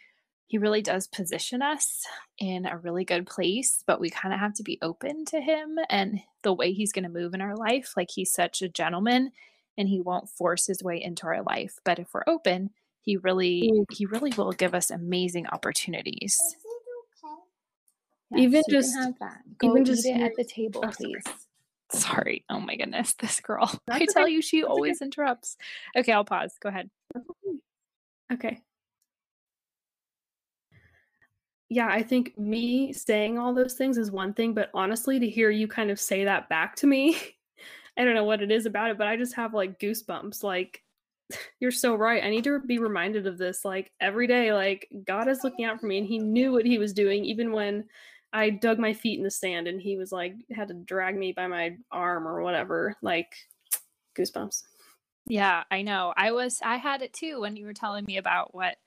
he 0.47 0.57
really 0.57 0.81
does 0.81 1.07
position 1.07 1.61
us 1.61 2.05
in 2.37 2.65
a 2.65 2.77
really 2.77 3.03
good 3.03 3.25
place, 3.25 3.83
but 3.87 3.99
we 3.99 4.09
kind 4.09 4.33
of 4.33 4.39
have 4.39 4.53
to 4.55 4.63
be 4.63 4.77
open 4.81 5.25
to 5.25 5.41
him 5.41 5.79
and 5.89 6.21
the 6.43 6.53
way 6.53 6.71
he's 6.71 6.91
going 6.91 7.03
to 7.03 7.09
move 7.09 7.33
in 7.33 7.41
our 7.41 7.55
life. 7.55 7.93
Like 7.97 8.09
he's 8.11 8.31
such 8.31 8.61
a 8.61 8.69
gentleman 8.69 9.31
and 9.77 9.89
he 9.89 10.01
won't 10.01 10.29
force 10.29 10.67
his 10.67 10.83
way 10.83 11.01
into 11.01 11.25
our 11.25 11.41
life. 11.41 11.79
But 11.83 11.99
if 11.99 12.13
we're 12.13 12.23
open, 12.27 12.69
he 13.01 13.17
really 13.17 13.71
mm. 13.73 13.85
he 13.91 14.05
really 14.05 14.33
will 14.37 14.51
give 14.51 14.73
us 14.73 14.91
amazing 14.91 15.47
opportunities. 15.47 16.39
Yes, 18.31 18.41
even 18.41 18.63
just 18.69 18.95
even 19.63 19.85
just 19.85 20.07
at 20.07 20.31
the 20.35 20.43
table, 20.43 20.83
oh, 20.83 20.89
please. 20.89 21.23
Sorry. 21.91 22.01
sorry. 22.01 22.45
Oh 22.49 22.59
my 22.59 22.75
goodness, 22.75 23.13
this 23.19 23.39
girl. 23.39 23.67
That's 23.87 24.01
I 24.01 24.05
tell 24.05 24.27
you, 24.27 24.41
she 24.41 24.61
That's 24.61 24.69
always 24.69 24.97
okay. 24.97 25.05
interrupts. 25.05 25.57
Okay, 25.95 26.11
I'll 26.11 26.25
pause. 26.25 26.55
Go 26.59 26.69
ahead. 26.69 26.89
Okay. 28.33 28.61
Yeah, 31.75 31.89
I 31.89 32.03
think 32.03 32.37
me 32.37 32.93
saying 32.93 33.37
all 33.37 33.53
those 33.53 33.73
things 33.73 33.97
is 33.97 34.09
one 34.09 34.33
thing, 34.33 34.53
but 34.53 34.69
honestly, 34.73 35.19
to 35.19 35.29
hear 35.29 35.49
you 35.49 35.67
kind 35.67 35.91
of 35.91 35.99
say 35.99 36.23
that 36.23 36.47
back 36.47 36.77
to 36.77 36.87
me 36.87 37.17
I 37.97 38.05
don't 38.05 38.15
know 38.15 38.23
what 38.23 38.41
it 38.41 38.49
is 38.49 38.65
about 38.65 38.91
it, 38.91 38.97
but 38.97 39.07
I 39.07 39.17
just 39.17 39.35
have 39.35 39.53
like 39.53 39.77
goosebumps. 39.77 40.41
Like, 40.41 40.83
you're 41.59 41.71
so 41.71 41.95
right. 41.95 42.23
I 42.23 42.29
need 42.29 42.45
to 42.45 42.61
be 42.61 42.77
reminded 42.77 43.27
of 43.27 43.37
this 43.37 43.65
like 43.65 43.91
every 43.99 44.25
day. 44.25 44.53
Like, 44.53 44.87
God 45.05 45.27
is 45.27 45.43
looking 45.43 45.65
out 45.65 45.81
for 45.81 45.87
me 45.87 45.97
and 45.97 46.07
He 46.07 46.17
knew 46.17 46.53
what 46.53 46.65
He 46.65 46.77
was 46.77 46.93
doing, 46.93 47.25
even 47.25 47.51
when 47.51 47.83
I 48.31 48.51
dug 48.51 48.79
my 48.79 48.93
feet 48.93 49.17
in 49.17 49.25
the 49.25 49.31
sand 49.31 49.67
and 49.67 49.81
He 49.81 49.97
was 49.97 50.13
like, 50.13 50.33
had 50.55 50.69
to 50.69 50.75
drag 50.75 51.17
me 51.17 51.33
by 51.33 51.47
my 51.47 51.75
arm 51.91 52.25
or 52.25 52.41
whatever. 52.41 52.95
Like, 53.01 53.35
goosebumps. 54.17 54.63
Yeah, 55.27 55.65
I 55.69 55.81
know. 55.81 56.13
I 56.15 56.31
was, 56.31 56.61
I 56.63 56.77
had 56.77 57.01
it 57.01 57.11
too 57.11 57.41
when 57.41 57.57
you 57.57 57.65
were 57.65 57.73
telling 57.73 58.05
me 58.05 58.15
about 58.15 58.55
what 58.55 58.77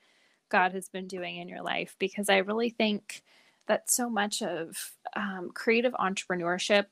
God 0.49 0.73
has 0.73 0.89
been 0.89 1.07
doing 1.07 1.37
in 1.37 1.47
your 1.47 1.61
life 1.61 1.95
because 1.99 2.29
I 2.29 2.37
really 2.37 2.69
think 2.69 3.23
that 3.67 3.89
so 3.89 4.09
much 4.09 4.41
of 4.41 4.75
um, 5.15 5.51
creative 5.53 5.93
entrepreneurship 5.93 6.85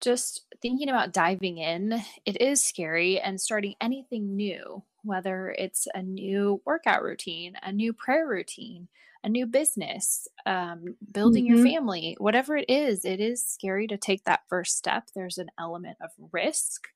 just 0.00 0.46
thinking 0.62 0.88
about 0.88 1.12
diving 1.12 1.58
in, 1.58 2.00
it 2.24 2.40
is 2.40 2.62
scary 2.62 3.18
and 3.18 3.40
starting 3.40 3.74
anything 3.80 4.36
new, 4.36 4.82
whether 5.02 5.54
it's 5.58 5.88
a 5.94 6.02
new 6.02 6.60
workout 6.64 7.02
routine, 7.02 7.54
a 7.62 7.72
new 7.72 7.92
prayer 7.92 8.26
routine, 8.26 8.88
a 9.24 9.28
new 9.28 9.46
business, 9.46 10.28
um, 10.46 10.96
building 11.12 11.46
mm-hmm. 11.46 11.56
your 11.56 11.64
family, 11.64 12.16
whatever 12.18 12.56
it 12.56 12.66
is, 12.68 13.04
it 13.04 13.20
is 13.20 13.44
scary 13.44 13.86
to 13.88 13.96
take 13.96 14.24
that 14.24 14.44
first 14.48 14.76
step. 14.76 15.08
There's 15.14 15.38
an 15.38 15.50
element 15.58 15.98
of 16.00 16.10
risk. 16.32 16.86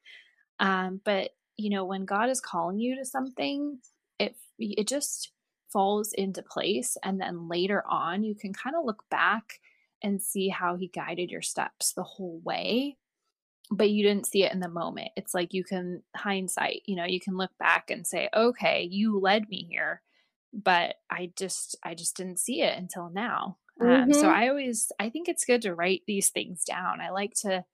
Um, 0.60 1.00
but, 1.04 1.30
you 1.56 1.70
know, 1.70 1.84
when 1.84 2.04
God 2.04 2.30
is 2.30 2.40
calling 2.40 2.78
you 2.78 2.96
to 2.96 3.04
something, 3.04 3.78
it, 4.20 4.36
it 4.58 4.86
just 4.86 5.32
falls 5.72 6.12
into 6.12 6.42
place. 6.42 6.96
And 7.02 7.20
then 7.20 7.48
later 7.48 7.82
on, 7.88 8.22
you 8.22 8.34
can 8.34 8.52
kind 8.52 8.76
of 8.76 8.84
look 8.84 9.04
back 9.10 9.60
and 10.02 10.20
see 10.20 10.48
how 10.48 10.76
he 10.76 10.88
guided 10.88 11.30
your 11.30 11.42
steps 11.42 11.92
the 11.92 12.02
whole 12.02 12.40
way 12.44 12.96
but 13.70 13.90
you 13.90 14.02
didn't 14.02 14.26
see 14.26 14.44
it 14.44 14.52
in 14.52 14.60
the 14.60 14.68
moment 14.68 15.10
it's 15.16 15.34
like 15.34 15.54
you 15.54 15.64
can 15.64 16.02
hindsight 16.14 16.82
you 16.86 16.94
know 16.96 17.04
you 17.04 17.20
can 17.20 17.36
look 17.36 17.52
back 17.58 17.90
and 17.90 18.06
say 18.06 18.28
okay 18.34 18.86
you 18.90 19.18
led 19.18 19.48
me 19.48 19.66
here 19.70 20.02
but 20.52 20.96
i 21.10 21.30
just 21.36 21.76
i 21.82 21.94
just 21.94 22.16
didn't 22.16 22.38
see 22.38 22.60
it 22.60 22.76
until 22.76 23.10
now 23.10 23.56
mm-hmm. 23.80 24.04
um, 24.04 24.12
so 24.12 24.28
i 24.28 24.48
always 24.48 24.92
i 24.98 25.08
think 25.08 25.28
it's 25.28 25.44
good 25.44 25.62
to 25.62 25.74
write 25.74 26.02
these 26.06 26.28
things 26.28 26.64
down 26.64 27.00
i 27.00 27.10
like 27.10 27.32
to 27.34 27.64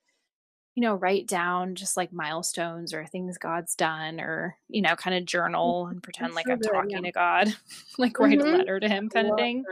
you 0.78 0.82
know, 0.82 0.94
write 0.94 1.26
down 1.26 1.74
just 1.74 1.96
like 1.96 2.12
milestones 2.12 2.94
or 2.94 3.04
things 3.04 3.36
God's 3.36 3.74
done 3.74 4.20
or, 4.20 4.56
you 4.68 4.80
know, 4.80 4.94
kind 4.94 5.16
of 5.16 5.24
journal 5.24 5.88
and 5.88 6.00
pretend 6.00 6.28
That's 6.28 6.36
like 6.36 6.46
so 6.46 6.52
I'm 6.52 6.58
good, 6.60 6.70
talking 6.72 6.90
yeah. 6.90 7.00
to 7.00 7.10
God, 7.10 7.54
like 7.98 8.12
mm-hmm. 8.12 8.22
write 8.22 8.40
a 8.40 8.44
mm-hmm. 8.44 8.58
letter 8.58 8.78
to 8.78 8.88
him 8.88 9.08
kind 9.08 9.28
of 9.28 9.36
thing. 9.36 9.64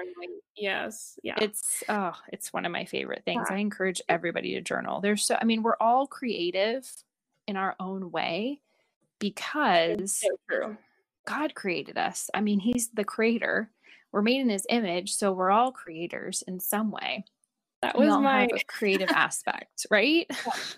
Yes. 0.57 1.17
Yeah. 1.23 1.37
It's 1.41 1.85
oh, 1.89 2.13
it's 2.33 2.53
one 2.53 2.67
of 2.67 2.73
my 2.73 2.87
favorite 2.87 3.23
things. 3.25 3.47
Yeah. 3.49 3.55
I 3.55 3.61
encourage 3.61 4.03
everybody 4.09 4.55
to 4.55 4.61
journal. 4.61 5.01
There's 5.01 5.23
so 5.23 5.39
I 5.41 5.45
mean, 5.45 5.63
we're 5.63 5.77
all 5.79 6.09
creative 6.09 6.91
in 7.47 7.57
our 7.57 7.77
own 7.79 8.11
way 8.11 8.59
because 9.21 10.25
so 10.51 10.77
God 11.25 11.55
created 11.55 11.97
us. 11.97 12.31
I 12.35 12.41
mean, 12.41 12.59
he's 12.59 12.89
the 12.89 13.05
creator. 13.05 13.71
We're 14.11 14.23
made 14.23 14.41
in 14.41 14.49
his 14.49 14.67
image, 14.71 15.15
so 15.15 15.31
we're 15.31 15.53
all 15.53 15.71
creators 15.71 16.43
in 16.49 16.59
some 16.59 16.91
way. 16.91 17.27
That 17.87 17.99
was 17.99 18.09
my 18.19 18.49
creative 18.67 19.11
aspect, 19.11 19.87
right? 19.91 20.27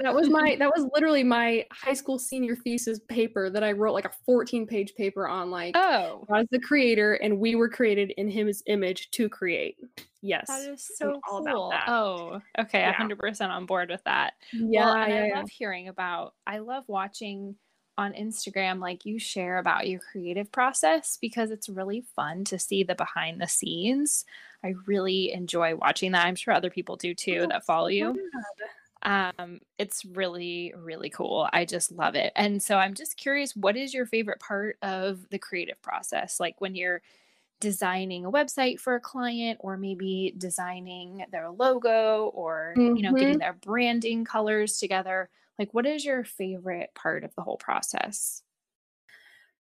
that 0.01 0.15
was 0.15 0.29
my 0.29 0.57
that 0.59 0.71
was 0.75 0.87
literally 0.95 1.25
my 1.25 1.67
high 1.73 1.95
school 1.95 2.19
senior 2.19 2.57
thesis 2.57 3.01
paper 3.09 3.51
that 3.51 3.63
I 3.63 3.73
wrote 3.73 3.95
like 3.95 4.05
a 4.05 4.13
14 4.27 4.67
page 4.67 4.95
paper 4.95 5.27
on 5.27 5.51
like 5.51 5.77
oh 5.77 6.27
as 6.35 6.47
the 6.51 6.61
creator 6.61 7.15
and 7.15 7.39
we 7.39 7.55
were 7.55 7.69
created 7.69 8.13
in 8.17 8.29
his 8.29 8.63
image 8.67 9.11
to 9.13 9.29
create. 9.29 9.77
Yes. 10.21 10.49
That 10.49 10.69
is 10.71 10.91
so 10.97 11.21
cool. 11.29 11.73
Oh, 11.87 12.41
okay, 12.59 12.81
yeah. 12.81 12.95
100% 12.95 13.49
on 13.49 13.67
board 13.67 13.89
with 13.89 14.03
that. 14.05 14.35
Yeah, 14.53 14.87
well, 14.87 15.09
yeah, 15.09 15.31
I 15.33 15.39
love 15.39 15.49
hearing 15.49 15.89
about 15.89 16.35
I 16.47 16.59
love 16.59 16.85
watching 16.89 17.55
on 17.99 18.13
Instagram, 18.15 18.81
like 18.81 19.05
you 19.05 19.19
share 19.19 19.59
about 19.59 19.89
your 19.89 20.01
creative 20.01 20.51
process 20.51 21.19
because 21.21 21.51
it's 21.51 21.69
really 21.69 22.05
fun 22.15 22.45
to 22.45 22.59
see 22.59 22.85
the 22.85 22.95
behind 22.95 23.41
the 23.41 23.49
scenes. 23.49 24.25
I 24.65 24.75
really 24.87 25.33
enjoy 25.33 25.75
watching 25.75 26.13
that. 26.13 26.25
I'm 26.25 26.37
sure 26.37 26.55
other 26.55 26.71
people 26.71 26.97
do 26.97 27.13
too 27.13 27.47
that 27.51 27.67
follow 27.67 27.89
you. 27.89 28.17
Um, 29.03 29.61
it's 29.79 30.05
really, 30.05 30.73
really 30.77 31.11
cool. 31.11 31.49
I 31.53 31.65
just 31.65 31.93
love 31.93 32.15
it. 32.15 32.33
And 32.37 32.63
so 32.63 32.77
I'm 32.77 32.95
just 32.95 33.17
curious, 33.17 33.55
what 33.55 33.77
is 33.77 33.93
your 33.93 34.07
favorite 34.07 34.41
part 34.41 34.79
of 34.83 35.29
the 35.31 35.39
creative 35.39 35.81
process? 35.83 36.41
Like 36.41 36.61
when 36.61 36.75
you're 36.75 37.03
designing 37.61 38.25
a 38.25 38.31
website 38.31 38.79
for 38.79 38.95
a 38.95 39.01
client 39.01 39.59
or 39.61 39.77
maybe 39.77 40.33
designing 40.39 41.25
their 41.33 41.51
logo 41.51 42.31
or 42.35 42.75
mm-hmm. 42.77 42.95
you 42.95 43.03
know 43.03 43.13
getting 43.13 43.31
mm-hmm. 43.31 43.39
their 43.41 43.55
branding 43.55 44.25
colors 44.25 44.79
together 44.79 45.29
like, 45.59 45.75
what 45.75 45.87
is 45.87 46.05
your 46.05 46.25
favorite 46.25 46.91
part 46.95 47.25
of 47.25 47.35
the 47.35 47.43
whole 47.43 47.57
process? 47.57 48.43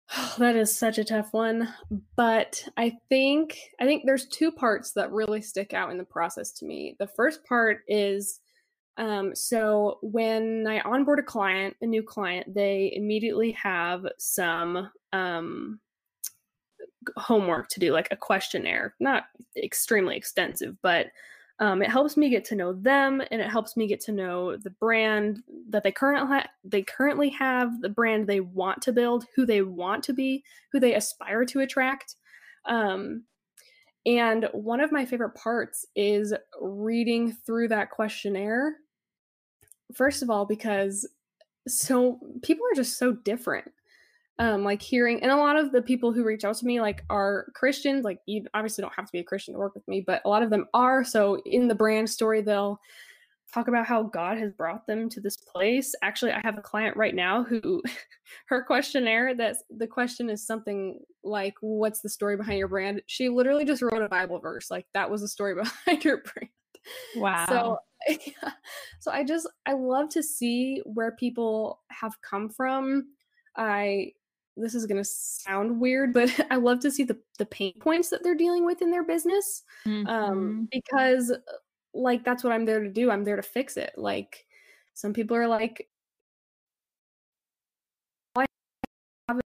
that 0.38 0.56
is 0.56 0.76
such 0.76 0.98
a 0.98 1.04
tough 1.04 1.34
one, 1.34 1.74
but 2.16 2.64
I 2.78 2.98
think 3.10 3.60
I 3.80 3.86
think 3.86 4.04
there's 4.06 4.28
two 4.28 4.52
parts 4.52 4.92
that 4.94 5.12
really 5.12 5.42
stick 5.42 5.74
out 5.74 5.92
in 5.92 5.98
the 5.98 6.04
process 6.04 6.52
to 6.54 6.66
me. 6.66 6.96
The 7.00 7.08
first 7.08 7.44
part 7.46 7.82
is 7.88 8.40
um, 8.98 9.34
so 9.34 10.00
when 10.02 10.68
I 10.68 10.82
onboard 10.82 11.20
a 11.20 11.24
client, 11.24 11.76
a 11.82 11.86
new 11.86 12.04
client, 12.04 12.54
they 12.54 12.92
immediately 12.94 13.52
have 13.54 14.06
some 14.18 14.92
um, 15.14 15.80
homework 17.16 17.70
to 17.70 17.80
do, 17.80 17.94
like 17.94 18.10
a 18.12 18.18
questionnaire, 18.18 18.96
not 19.00 19.24
extremely 19.56 20.18
extensive, 20.18 20.76
but 20.82 21.08
um, 21.60 21.82
it 21.82 21.90
helps 21.90 22.16
me 22.16 22.30
get 22.30 22.46
to 22.46 22.56
know 22.56 22.72
them 22.72 23.22
and 23.32 23.42
it 23.42 23.50
helps 23.50 23.76
me 23.76 23.86
get 23.86 24.00
to 24.02 24.14
know 24.14 24.56
the 24.56 24.70
brand 24.70 25.44
that 25.70 25.84
they 25.84 25.92
currently 25.92 26.38
ha- 26.38 26.50
they 26.64 26.82
currently 26.84 27.30
have, 27.30 27.82
the 27.82 27.90
brand 27.90 28.28
they 28.28 28.40
want 28.40 28.82
to 28.84 28.94
build, 28.94 29.26
who 29.36 29.46
they 29.46 29.62
want 29.62 30.04
to 30.06 30.14
be, 30.14 30.44
who 30.72 30.80
they 30.80 30.96
aspire 30.96 31.44
to 31.46 31.60
attract. 31.60 32.16
Um, 32.66 33.24
and 34.06 34.48
one 34.54 34.80
of 34.80 34.94
my 34.94 35.06
favorite 35.06 35.36
parts 35.36 35.86
is 35.96 36.34
reading 36.62 37.34
through 37.46 37.68
that 37.68 37.92
questionnaire. 37.92 38.76
First 39.94 40.24
of 40.24 40.30
all, 40.30 40.46
because 40.46 41.08
so 41.68 42.20
people 42.42 42.66
are 42.72 42.76
just 42.76 42.98
so 42.98 43.12
different 43.12 43.70
um, 44.40 44.64
like 44.64 44.82
hearing 44.82 45.22
and 45.22 45.32
a 45.32 45.36
lot 45.36 45.58
of 45.58 45.74
the 45.74 45.82
people 45.82 46.14
who 46.14 46.24
reach 46.24 46.46
out 46.46 46.56
to 46.56 46.66
me 46.66 46.80
like 46.80 47.04
are 47.10 47.48
christians 47.54 48.06
like 48.06 48.20
you 48.26 48.46
obviously 48.54 48.82
don't 48.82 48.94
have 48.96 49.06
to 49.06 49.12
be 49.12 49.20
a 49.20 49.24
christian 49.24 49.54
to 49.54 49.60
work 49.60 49.76
with 49.76 49.88
me 49.88 50.02
but 50.06 50.22
a 50.26 50.30
lot 50.30 50.42
of 50.42 50.50
them 50.50 50.66
are. 50.74 51.04
So 51.04 51.42
in 51.46 51.68
the 51.68 51.76
brand 51.76 52.10
story 52.10 52.42
they'll 52.42 52.80
talk 53.54 53.68
about 53.68 53.86
how 53.86 54.04
god 54.04 54.38
has 54.38 54.54
brought 54.54 54.88
them 54.88 55.10
to 55.10 55.20
this 55.20 55.36
place. 55.36 55.94
Actually 56.02 56.32
i 56.32 56.40
have 56.42 56.58
a 56.58 56.62
client 56.62 56.96
right 56.96 57.14
now 57.14 57.44
who 57.44 57.84
her 58.48 58.64
questionnaire 58.64 59.36
that 59.36 59.58
the 59.78 59.88
question 59.88 60.30
is 60.30 60.48
something 60.48 61.00
like 61.24 61.56
what's 61.60 62.00
the 62.00 62.10
story 62.10 62.38
behind 62.38 62.58
your 62.58 62.70
brand? 62.70 63.02
She 63.08 63.28
literally 63.28 63.66
just 63.66 63.82
wrote 63.82 64.02
a 64.02 64.10
bible 64.10 64.40
verse 64.40 64.72
like 64.72 64.86
that 64.94 65.12
was 65.12 65.22
the 65.22 65.28
story 65.28 65.56
behind 65.86 66.04
her 66.04 66.24
brand. 66.24 66.50
Wow. 67.18 67.46
so 67.50 67.78
yeah. 68.08 68.52
so 69.02 69.12
i 69.12 69.26
just 69.26 69.46
i 69.66 69.74
love 69.74 70.08
to 70.08 70.24
see 70.24 70.82
where 70.86 71.12
people 71.12 71.82
have 71.92 72.14
come 72.22 72.50
from. 72.50 73.10
I 73.58 74.14
this 74.62 74.76
is 74.76 74.86
going 74.86 75.02
to 75.02 75.06
sound 75.06 75.80
weird, 75.80 76.14
but 76.14 76.30
I 76.52 76.56
love 76.56 76.80
to 76.82 76.92
see 76.92 77.04
the 77.04 77.18
the 77.38 77.46
pain 77.46 77.74
points 77.80 78.10
that 78.10 78.24
they're 78.24 78.36
dealing 78.36 78.66
with 78.66 78.82
in 78.82 78.92
their 78.92 79.04
business, 79.04 79.64
um, 79.86 79.92
mm-hmm. 79.92 80.08
um, 80.08 80.70
because 80.72 81.34
like 81.94 82.24
that's 82.24 82.44
what 82.44 82.54
I'm 82.54 82.66
there 82.66 82.82
to 82.84 82.90
do. 82.90 83.10
I'm 83.10 83.24
there 83.24 83.36
to 83.36 83.42
fix 83.42 83.78
it. 83.78 83.94
Like 83.98 84.46
some 84.94 85.14
people 85.14 85.36
are 85.38 85.48
like, 85.48 85.88
why 88.34 88.46
have 89.28 89.40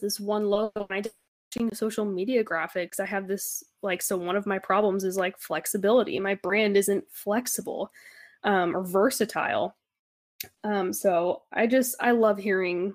this 0.00 0.20
one 0.20 0.46
logo, 0.46 0.86
and 0.88 0.98
I 0.98 1.00
just 1.00 1.14
the 1.56 1.76
social 1.76 2.04
media 2.04 2.44
graphics. 2.44 3.00
I 3.00 3.06
have 3.06 3.26
this 3.26 3.64
like 3.82 4.02
so 4.02 4.16
one 4.16 4.36
of 4.36 4.46
my 4.46 4.58
problems 4.58 5.04
is 5.04 5.16
like 5.16 5.38
flexibility. 5.38 6.20
My 6.20 6.34
brand 6.36 6.76
isn't 6.76 7.04
flexible 7.10 7.90
um, 8.44 8.76
or 8.76 8.84
versatile. 8.84 9.74
Um, 10.62 10.92
so 10.92 11.42
I 11.52 11.66
just 11.66 11.96
I 12.00 12.12
love 12.12 12.38
hearing 12.38 12.94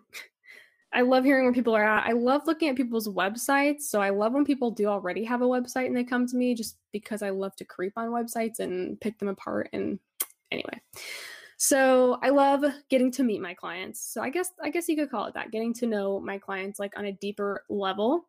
I 0.93 1.01
love 1.01 1.23
hearing 1.23 1.45
where 1.45 1.53
people 1.53 1.75
are 1.75 1.83
at. 1.83 2.07
I 2.07 2.11
love 2.11 2.43
looking 2.45 2.69
at 2.69 2.75
people's 2.75 3.07
websites. 3.07 3.81
So 3.81 4.01
I 4.01 4.11
love 4.11 4.33
when 4.33 4.45
people 4.45 4.69
do 4.69 4.85
already 4.85 5.23
have 5.23 5.41
a 5.41 5.47
website 5.47 5.87
and 5.87 5.97
they 5.97 6.03
come 6.03 6.27
to 6.27 6.35
me 6.35 6.53
just 6.53 6.77
because 6.91 7.23
I 7.23 7.31
love 7.31 7.55
to 7.57 7.65
creep 7.65 7.93
on 7.97 8.09
websites 8.09 8.59
and 8.59 8.99
pick 9.01 9.17
them 9.17 9.27
apart. 9.27 9.69
And 9.73 9.97
anyway, 10.51 10.79
so 11.57 12.19
I 12.21 12.29
love 12.29 12.63
getting 12.89 13.11
to 13.13 13.23
meet 13.23 13.41
my 13.41 13.53
clients. 13.53 14.01
So 14.13 14.21
I 14.21 14.29
guess 14.29 14.51
I 14.61 14.69
guess 14.69 14.87
you 14.87 14.95
could 14.95 15.09
call 15.09 15.25
it 15.25 15.33
that, 15.33 15.51
getting 15.51 15.73
to 15.75 15.87
know 15.87 16.19
my 16.19 16.37
clients 16.37 16.79
like 16.79 16.97
on 16.97 17.05
a 17.05 17.11
deeper 17.13 17.63
level. 17.69 18.27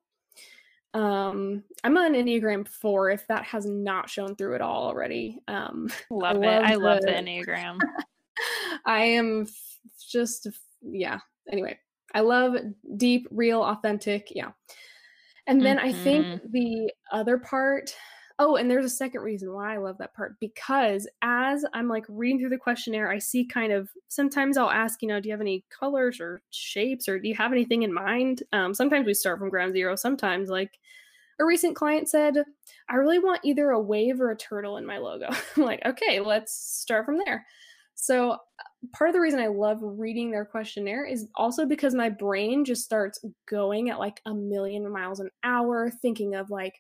Um, 0.95 1.65
I'm 1.83 1.97
an 1.97 2.15
Enneagram 2.15 2.69
four. 2.69 3.11
If 3.11 3.27
that 3.27 3.45
has 3.45 3.67
not 3.67 4.09
shown 4.09 4.37
through 4.37 4.55
at 4.55 4.61
all 4.61 4.87
already, 4.87 5.41
um, 5.49 5.89
love, 6.11 6.37
I 6.37 6.39
love 6.39 6.45
it. 6.45 6.65
I 6.65 6.75
love 6.77 7.01
the 7.01 7.09
Enneagram. 7.09 7.79
I 8.87 9.03
am 9.03 9.47
just 10.09 10.47
yeah. 10.81 11.19
Anyway, 11.51 11.79
I 12.15 12.21
love 12.21 12.57
deep, 12.97 13.29
real, 13.31 13.63
authentic. 13.63 14.33
Yeah. 14.35 14.53
And 15.47 15.65
then 15.65 15.77
mm-hmm. 15.77 15.87
I 15.87 15.93
think 15.93 16.27
mm-hmm. 16.27 16.51
the 16.53 16.93
other 17.13 17.37
part, 17.37 17.95
oh, 18.39 18.57
and 18.57 18.71
there's 18.71 18.85
a 18.85 18.91
second 18.91 19.21
reason 19.21 19.53
why 19.53 19.75
I 19.75 19.79
love 19.79 19.99
that 19.99 20.15
part 20.15 20.35
because 20.41 21.07
as 21.23 21.65
I'm 21.75 21.89
like 21.89 22.05
reading 22.09 22.39
through 22.39 22.49
the 22.51 22.57
questionnaire, 22.57 23.11
I 23.11 23.19
see 23.19 23.45
kind 23.45 23.73
of 23.73 23.91
sometimes 24.09 24.57
I'll 24.57 24.71
ask, 24.71 25.03
you 25.03 25.09
know, 25.09 25.21
do 25.21 25.29
you 25.29 25.33
have 25.33 25.41
any 25.41 25.65
colors 25.69 26.21
or 26.21 26.41
shapes 26.51 27.09
or 27.09 27.19
do 27.19 27.29
you 27.29 27.35
have 27.35 27.53
anything 27.53 27.83
in 27.83 27.93
mind? 27.93 28.43
Um, 28.53 28.73
sometimes 28.73 29.07
we 29.07 29.15
start 29.15 29.39
from 29.39 29.51
ground 29.51 29.73
zero. 29.73 29.97
Sometimes, 29.97 30.49
like 30.49 30.79
a 31.41 31.45
recent 31.45 31.77
client 31.77 32.09
said, 32.09 32.37
I 32.89 32.95
really 32.95 33.19
want 33.19 33.41
either 33.45 33.71
a 33.71 33.81
wave 33.81 34.21
or 34.21 34.31
a 34.31 34.37
turtle 34.37 34.77
in 34.77 34.87
my 34.87 34.99
logo. 34.99 35.29
I'm 35.57 35.63
like, 35.63 35.85
okay, 35.85 36.21
let's 36.21 36.55
start 36.55 37.05
from 37.05 37.19
there. 37.19 37.45
So 37.95 38.39
part 38.93 39.11
of 39.11 39.15
the 39.15 39.21
reason 39.21 39.41
I 39.41 39.47
love 39.49 39.79
reading 39.81 40.31
their 40.31 40.45
questionnaire 40.45 41.05
is 41.05 41.29
also 41.35 41.67
because 41.67 41.95
my 41.95 42.09
brain 42.09 42.65
just 42.65 42.85
starts 42.85 43.25
going 43.49 43.91
at 43.91 43.99
like 43.99 44.21
a 44.27 44.35
million 44.35 44.91
miles 44.93 45.21
an 45.21 45.31
hour, 45.43 45.91
thinking 46.03 46.35
of 46.35 46.51
like, 46.51 46.75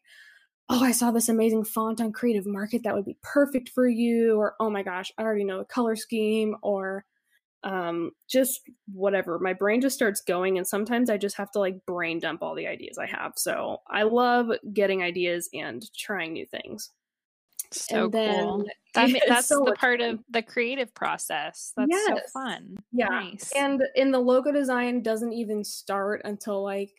oh, 0.68 0.82
I 0.82 0.92
saw 0.92 1.10
this 1.10 1.28
amazing 1.28 1.64
font 1.64 2.00
on 2.00 2.12
Creative 2.12 2.46
Market 2.46 2.82
that 2.84 2.94
would 2.94 3.04
be 3.04 3.18
perfect 3.22 3.70
for 3.70 3.86
you, 3.86 4.36
or 4.36 4.54
oh 4.60 4.70
my 4.70 4.82
gosh, 4.82 5.12
I 5.18 5.22
already 5.22 5.44
know 5.44 5.58
the 5.58 5.64
color 5.64 5.96
scheme, 5.96 6.56
or 6.62 7.04
um, 7.64 8.10
just 8.28 8.60
whatever. 8.92 9.38
My 9.38 9.52
brain 9.52 9.80
just 9.80 9.96
starts 9.96 10.20
going, 10.20 10.58
and 10.58 10.66
sometimes 10.66 11.10
I 11.10 11.16
just 11.16 11.36
have 11.36 11.50
to 11.52 11.58
like 11.58 11.84
brain 11.86 12.18
dump 12.18 12.42
all 12.42 12.54
the 12.54 12.66
ideas 12.66 12.98
I 12.98 13.06
have. 13.06 13.32
So 13.36 13.78
I 13.88 14.04
love 14.04 14.50
getting 14.72 15.02
ideas 15.02 15.48
and 15.52 15.82
trying 15.96 16.32
new 16.34 16.46
things. 16.46 16.90
So 17.74 18.04
and 18.04 18.12
then, 18.12 18.44
cool. 18.44 18.64
That, 18.94 19.10
that's 19.26 19.48
so 19.48 19.64
the 19.64 19.72
part 19.72 19.98
fun. 19.98 20.08
of 20.08 20.20
the 20.30 20.40
creative 20.40 20.94
process. 20.94 21.72
That's 21.76 21.88
yes. 21.90 22.06
so 22.06 22.20
fun. 22.32 22.76
Yeah. 22.92 23.08
Nice. 23.08 23.50
And 23.56 23.82
in 23.96 24.12
the 24.12 24.20
logo 24.20 24.52
design 24.52 25.02
doesn't 25.02 25.32
even 25.32 25.64
start 25.64 26.20
until 26.24 26.62
like 26.62 26.94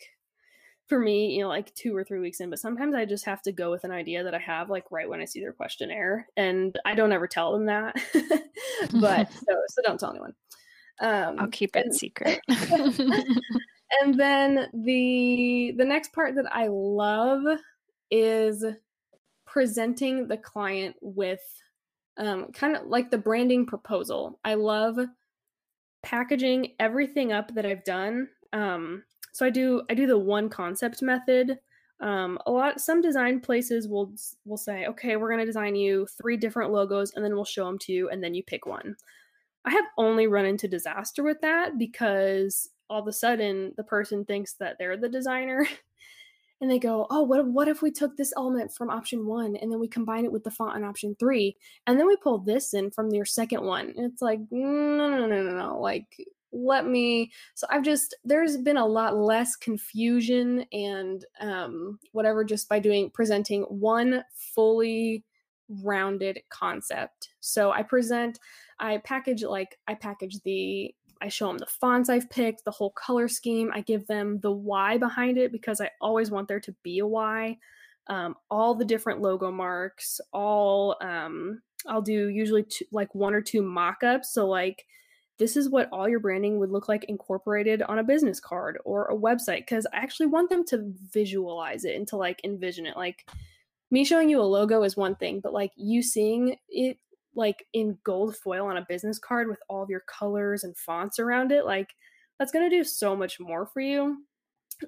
for 0.88 1.00
me, 1.00 1.34
you 1.34 1.42
know, 1.42 1.48
like 1.48 1.74
two 1.74 1.96
or 1.96 2.04
three 2.04 2.20
weeks 2.20 2.42
in, 2.42 2.50
but 2.50 2.60
sometimes 2.60 2.94
I 2.96 3.06
just 3.06 3.26
have 3.26 3.42
to 3.44 3.52
go 3.52 3.72
with 3.72 3.86
an 3.86 3.92
idea 3.92 4.24
that 4.24 4.36
I 4.36 4.40
have 4.40 4.70
like 4.70 4.92
right 4.92 5.10
when 5.10 5.22
I 5.22 5.26
see 5.26 5.40
their 5.40 5.54
questionnaire. 5.54 6.28
And 6.38 6.78
I 6.86 6.96
don't 6.96 7.12
ever 7.12 7.28
tell 7.28 7.54
them 7.54 7.66
that. 7.68 7.96
but 9.00 9.32
so 9.34 9.56
so 9.68 9.82
don't 9.84 10.00
tell 10.00 10.12
anyone. 10.12 10.34
Um 11.00 11.40
I'll 11.40 11.48
keep 11.48 11.76
it 11.76 11.86
and, 11.86 11.96
secret. 11.96 12.40
and 12.50 14.20
then 14.20 14.68
the 14.74 15.74
the 15.78 15.86
next 15.86 16.14
part 16.14 16.36
that 16.36 16.54
I 16.54 16.68
love 16.68 17.42
is 18.12 18.64
presenting 19.56 20.28
the 20.28 20.36
client 20.36 20.94
with 21.00 21.40
um, 22.18 22.52
kind 22.52 22.76
of 22.76 22.88
like 22.88 23.10
the 23.10 23.18
branding 23.18 23.66
proposal. 23.66 24.38
I 24.44 24.56
love 24.56 25.00
packaging 26.04 26.74
everything 26.78 27.32
up 27.32 27.56
that 27.56 27.66
I've 27.66 27.86
done. 27.86 28.28
Um, 28.52 29.04
so 29.32 29.46
I 29.46 29.50
do 29.50 29.84
I 29.90 29.94
do 29.94 30.08
the 30.08 30.18
one 30.18 30.50
concept 30.50 31.02
method. 31.02 31.58
Um, 32.02 32.38
a 32.46 32.52
lot 32.52 32.82
some 32.82 33.02
design 33.02 33.40
places 33.40 33.88
will 33.88 34.12
will 34.44 34.58
say, 34.58 34.88
okay, 34.88 35.16
we're 35.16 35.30
gonna 35.30 35.46
design 35.46 35.74
you 35.74 36.06
three 36.22 36.36
different 36.36 36.74
logos, 36.74 37.14
and 37.16 37.24
then 37.24 37.34
we'll 37.34 37.46
show 37.46 37.64
them 37.64 37.80
to 37.80 37.94
you, 37.94 38.10
and 38.10 38.22
then 38.22 38.34
you 38.34 38.44
pick 38.44 38.66
one. 38.66 38.98
I 39.64 39.70
have 39.70 39.86
only 39.98 40.28
run 40.28 40.46
into 40.46 40.68
disaster 40.68 41.24
with 41.24 41.40
that 41.40 41.78
because 41.78 42.72
all 42.90 43.00
of 43.00 43.08
a 43.08 43.14
sudden 43.14 43.72
the 43.78 43.86
person 43.86 44.26
thinks 44.26 44.56
that 44.56 44.76
they're 44.78 44.98
the 44.98 45.08
designer 45.08 45.66
and 46.66 46.72
they 46.72 46.80
go, 46.80 47.06
"Oh, 47.12 47.22
what 47.22 47.46
what 47.48 47.68
if 47.68 47.84
we 47.84 47.92
took 47.92 48.18
this 48.18 48.34
element 48.36 48.74
from 48.74 48.90
option 48.90 49.28
1 49.28 49.56
and 49.58 49.72
then 49.72 49.80
we 49.80 49.88
combine 49.88 50.26
it 50.26 50.32
with 50.32 50.44
the 50.44 50.50
font 50.50 50.76
on 50.76 50.84
option 50.84 51.16
3 51.20 51.56
and 51.86 52.00
then 52.00 52.08
we 52.08 52.16
pull 52.18 52.40
this 52.40 52.74
in 52.74 52.90
from 52.90 53.12
your 53.12 53.26
second 53.26 53.64
one." 53.64 53.94
And 53.96 54.12
it's 54.12 54.22
like, 54.22 54.40
"No, 54.50 55.08
no, 55.08 55.28
no, 55.28 55.44
no, 55.44 55.56
no. 55.56 55.80
Like 55.80 56.08
let 56.52 56.88
me 56.88 57.32
so 57.54 57.68
I've 57.70 57.84
just 57.84 58.16
there's 58.24 58.58
been 58.58 58.78
a 58.78 58.86
lot 58.86 59.16
less 59.16 59.56
confusion 59.56 60.66
and 60.72 61.24
um 61.42 62.00
whatever 62.14 62.44
just 62.44 62.68
by 62.70 62.80
doing 62.80 63.12
presenting 63.12 63.64
one 63.64 64.24
fully 64.34 65.24
rounded 65.68 66.40
concept. 66.50 67.30
So 67.42 67.72
I 67.72 67.84
present 67.84 68.40
I 68.80 68.98
package 69.00 69.44
like 69.44 69.78
I 69.88 69.94
package 69.94 70.40
the 70.44 70.96
I 71.22 71.30
show 71.30 71.48
them 71.48 71.58
the 71.58 71.66
fonts 71.66 72.10
I've 72.10 72.30
picked, 72.30 72.66
the 72.66 72.72
whole 72.72 72.92
color 72.92 73.28
scheme. 73.28 73.72
I 73.74 73.82
give 73.82 74.08
them 74.08 74.40
the 74.40 74.52
why 74.52 74.98
behind 74.98 75.38
it 75.38 75.52
because 75.52 75.82
I 75.82 75.90
always 76.02 76.32
want 76.32 76.48
there 76.48 76.60
to 76.60 76.76
be 76.84 77.00
a 77.00 77.08
why. 77.08 77.58
Um, 78.08 78.36
all 78.52 78.76
the 78.76 78.86
different 78.86 79.22
logo 79.22 79.52
marks, 79.52 80.22
all 80.32 80.96
um, 81.02 81.62
I'll 81.88 82.02
do 82.02 82.30
usually 82.30 82.66
like 82.92 83.14
one 83.16 83.34
or 83.34 83.42
two 83.42 83.62
mock-ups. 83.62 84.34
So 84.34 84.48
like 84.48 84.86
this 85.38 85.58
is 85.58 85.70
what 85.70 85.90
all 85.92 86.08
your 86.08 86.20
branding 86.20 86.60
would 86.60 86.72
look 86.72 86.88
like 86.88 87.04
incorporated 87.06 87.82
on 87.82 88.00
a 88.00 88.04
business 88.04 88.40
card 88.40 88.78
or 88.86 89.06
a 89.06 89.18
website 89.18 89.60
because 89.60 89.86
I 89.92 89.98
actually 89.98 90.28
want 90.28 90.50
them 90.50 90.64
to 90.68 90.94
visualize 91.12 91.84
it 91.84 91.96
and 91.96 92.08
to 92.10 92.18
like 92.18 92.40
envision 92.44 92.86
it. 92.86 92.96
Like 92.96 93.30
me 93.92 94.06
showing 94.06 94.30
you 94.30 94.40
a 94.40 94.44
logo 94.44 94.84
is 94.84 94.96
one 94.96 95.16
thing, 95.16 95.42
but 95.42 95.54
like 95.54 95.72
you 95.76 96.02
seeing 96.02 96.56
it 96.70 96.98
like 97.36 97.66
in 97.74 97.98
gold 98.04 98.36
foil 98.38 98.66
on 98.68 98.78
a 98.78 98.86
business 98.88 99.20
card 99.20 99.48
with 99.48 99.60
all 99.70 99.84
of 99.84 99.90
your 99.90 100.04
colors 100.08 100.64
and 100.64 100.76
fonts 100.78 101.20
around 101.20 101.52
it, 101.52 101.66
like 101.66 101.90
that's 102.40 102.52
going 102.52 102.70
to 102.70 102.76
do 102.76 102.84
so 102.84 103.16
much 103.16 103.40
more 103.40 103.66
for 103.66 103.82
you. 103.82 104.24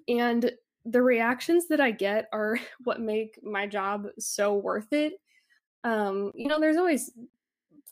And 0.07 0.51
the 0.85 1.01
reactions 1.01 1.67
that 1.67 1.81
I 1.81 1.91
get 1.91 2.27
are 2.31 2.59
what 2.83 3.01
make 3.01 3.39
my 3.43 3.67
job 3.67 4.07
so 4.19 4.55
worth 4.55 4.91
it. 4.93 5.13
Um, 5.83 6.31
you 6.35 6.47
know, 6.47 6.59
there's 6.59 6.77
always 6.77 7.11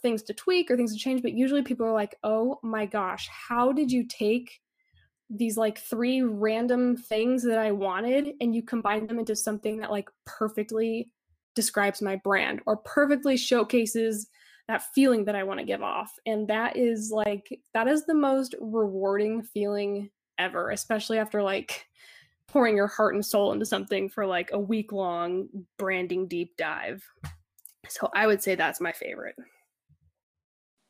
things 0.01 0.23
to 0.23 0.33
tweak 0.33 0.69
or 0.69 0.77
things 0.77 0.93
to 0.93 0.99
change, 0.99 1.21
but 1.21 1.33
usually 1.33 1.61
people 1.61 1.85
are 1.85 1.93
like, 1.93 2.15
oh 2.23 2.59
my 2.63 2.85
gosh, 2.85 3.27
how 3.29 3.71
did 3.71 3.91
you 3.91 4.05
take 4.07 4.59
these 5.29 5.57
like 5.57 5.79
three 5.79 6.21
random 6.21 6.95
things 6.95 7.43
that 7.43 7.57
I 7.57 7.71
wanted 7.71 8.33
and 8.41 8.53
you 8.53 8.61
combine 8.61 9.07
them 9.07 9.17
into 9.17 9.35
something 9.35 9.77
that 9.77 9.89
like 9.89 10.09
perfectly 10.25 11.09
describes 11.55 12.01
my 12.01 12.17
brand 12.17 12.61
or 12.67 12.77
perfectly 12.77 13.37
showcases 13.37 14.27
that 14.67 14.93
feeling 14.93 15.25
that 15.25 15.35
I 15.35 15.43
want 15.43 15.59
to 15.59 15.65
give 15.65 15.83
off. 15.83 16.11
And 16.25 16.47
that 16.47 16.75
is 16.75 17.11
like, 17.11 17.59
that 17.73 17.87
is 17.87 18.05
the 18.05 18.15
most 18.15 18.55
rewarding 18.59 19.43
feeling 19.43 20.09
ever, 20.37 20.71
especially 20.71 21.17
after 21.17 21.43
like 21.43 21.85
pouring 22.47 22.75
your 22.75 22.87
heart 22.87 23.15
and 23.15 23.25
soul 23.25 23.51
into 23.51 23.65
something 23.65 24.09
for 24.09 24.25
like 24.25 24.49
a 24.53 24.59
week 24.59 24.91
long 24.91 25.47
branding 25.77 26.27
deep 26.27 26.57
dive. 26.57 27.03
So 27.89 28.09
I 28.13 28.27
would 28.27 28.41
say 28.41 28.55
that's 28.55 28.81
my 28.81 28.91
favorite. 28.91 29.35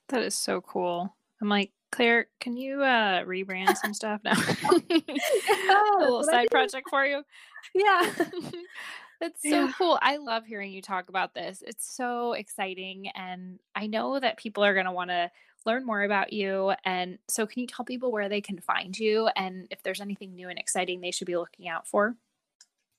That 0.10 0.22
is 0.24 0.36
so 0.36 0.62
cool. 0.62 1.16
I'm 1.42 1.50
like, 1.50 1.72
Claire, 1.92 2.28
can 2.40 2.58
you 2.58 2.82
uh 2.82 3.24
rebrand 3.24 3.76
some 3.78 3.94
stuff 3.94 4.22
now? 4.24 4.34
a 4.90 6.00
little 6.00 6.24
side 6.24 6.48
project 6.52 6.88
for 6.90 7.06
you. 7.06 7.24
Yeah. 7.74 8.10
That's 9.22 9.42
so 9.42 9.66
yeah. 9.66 9.72
cool. 9.78 9.98
I 10.02 10.18
love 10.18 10.46
hearing 10.46 10.72
you 10.72 10.82
talk 10.82 11.10
about 11.10 11.34
this. 11.34 11.64
It's 11.66 11.96
so 11.96 12.34
exciting. 12.34 13.10
And 13.16 13.60
I 13.76 13.88
know 13.88 14.20
that 14.20 14.38
people 14.38 14.64
are 14.64 14.74
going 14.74 14.86
to 14.86 14.92
want 14.92 15.10
to 15.10 15.32
learn 15.66 15.86
more 15.86 16.04
about 16.04 16.34
you. 16.34 16.74
And 16.84 17.18
so, 17.28 17.46
can 17.46 17.62
you 17.62 17.68
tell 17.68 17.86
people 17.86 18.12
where 18.12 18.30
they 18.30 18.42
can 18.42 18.60
find 18.60 18.98
you 18.98 19.30
and 19.36 19.68
if 19.72 19.82
there's 19.84 20.02
anything 20.02 20.36
new 20.36 20.50
and 20.50 20.60
exciting 20.60 21.02
they 21.02 21.12
should 21.12 21.28
be 21.28 21.38
looking 21.38 21.68
out 21.68 21.88
for? 21.88 22.16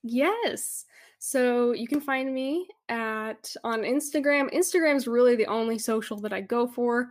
Yes. 0.02 0.84
So 1.18 1.72
you 1.72 1.88
can 1.88 2.00
find 2.00 2.32
me 2.32 2.68
at 2.88 3.54
on 3.64 3.80
Instagram. 3.80 4.52
Instagram 4.54 4.96
is 4.96 5.08
really 5.08 5.36
the 5.36 5.46
only 5.46 5.78
social 5.78 6.18
that 6.20 6.32
I 6.32 6.40
go 6.40 6.66
for. 6.66 7.10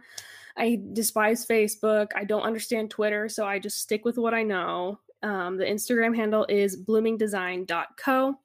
I 0.57 0.81
despise 0.93 1.45
Facebook. 1.45 2.11
I 2.15 2.23
don't 2.23 2.43
understand 2.43 2.89
Twitter, 2.89 3.27
so 3.27 3.45
I 3.45 3.59
just 3.59 3.81
stick 3.81 4.05
with 4.05 4.17
what 4.17 4.33
I 4.33 4.43
know. 4.43 4.99
Um, 5.21 5.57
the 5.57 5.65
Instagram 5.65 6.15
handle 6.15 6.45
is 6.47 6.81
bloomingdesign.co. 6.81 8.39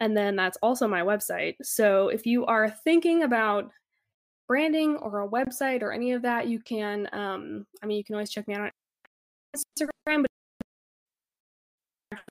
And 0.00 0.16
then 0.16 0.36
that's 0.36 0.58
also 0.62 0.86
my 0.86 1.00
website. 1.00 1.56
So 1.62 2.08
if 2.08 2.26
you 2.26 2.44
are 2.46 2.68
thinking 2.68 3.22
about 3.22 3.70
branding 4.46 4.96
or 4.96 5.22
a 5.22 5.28
website 5.28 5.82
or 5.82 5.92
any 5.92 6.12
of 6.12 6.22
that, 6.22 6.48
you 6.48 6.60
can, 6.60 7.08
um, 7.12 7.66
I 7.82 7.86
mean, 7.86 7.96
you 7.96 8.04
can 8.04 8.14
always 8.14 8.30
check 8.30 8.46
me 8.46 8.54
out 8.54 8.60
on 8.60 8.70
Instagram, 9.56 10.24
but 12.10 12.26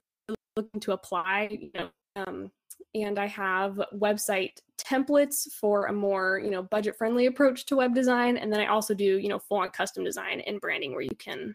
looking 0.56 0.80
to 0.80 0.92
apply, 0.92 1.48
you 1.50 1.70
know, 1.74 1.88
um, 2.16 2.50
and 2.94 3.18
I 3.18 3.26
have 3.26 3.80
website 3.94 4.52
templates 4.78 5.52
for 5.52 5.86
a 5.86 5.92
more, 5.92 6.40
you 6.42 6.50
know, 6.50 6.62
budget 6.62 6.96
friendly 6.96 7.26
approach 7.26 7.66
to 7.66 7.76
web 7.76 7.94
design. 7.94 8.36
And 8.36 8.52
then 8.52 8.60
I 8.60 8.66
also 8.66 8.94
do, 8.94 9.18
you 9.18 9.28
know, 9.28 9.38
full 9.38 9.58
on 9.58 9.70
custom 9.70 10.04
design 10.04 10.40
and 10.40 10.60
branding 10.60 10.92
where 10.92 11.02
you 11.02 11.16
can 11.18 11.54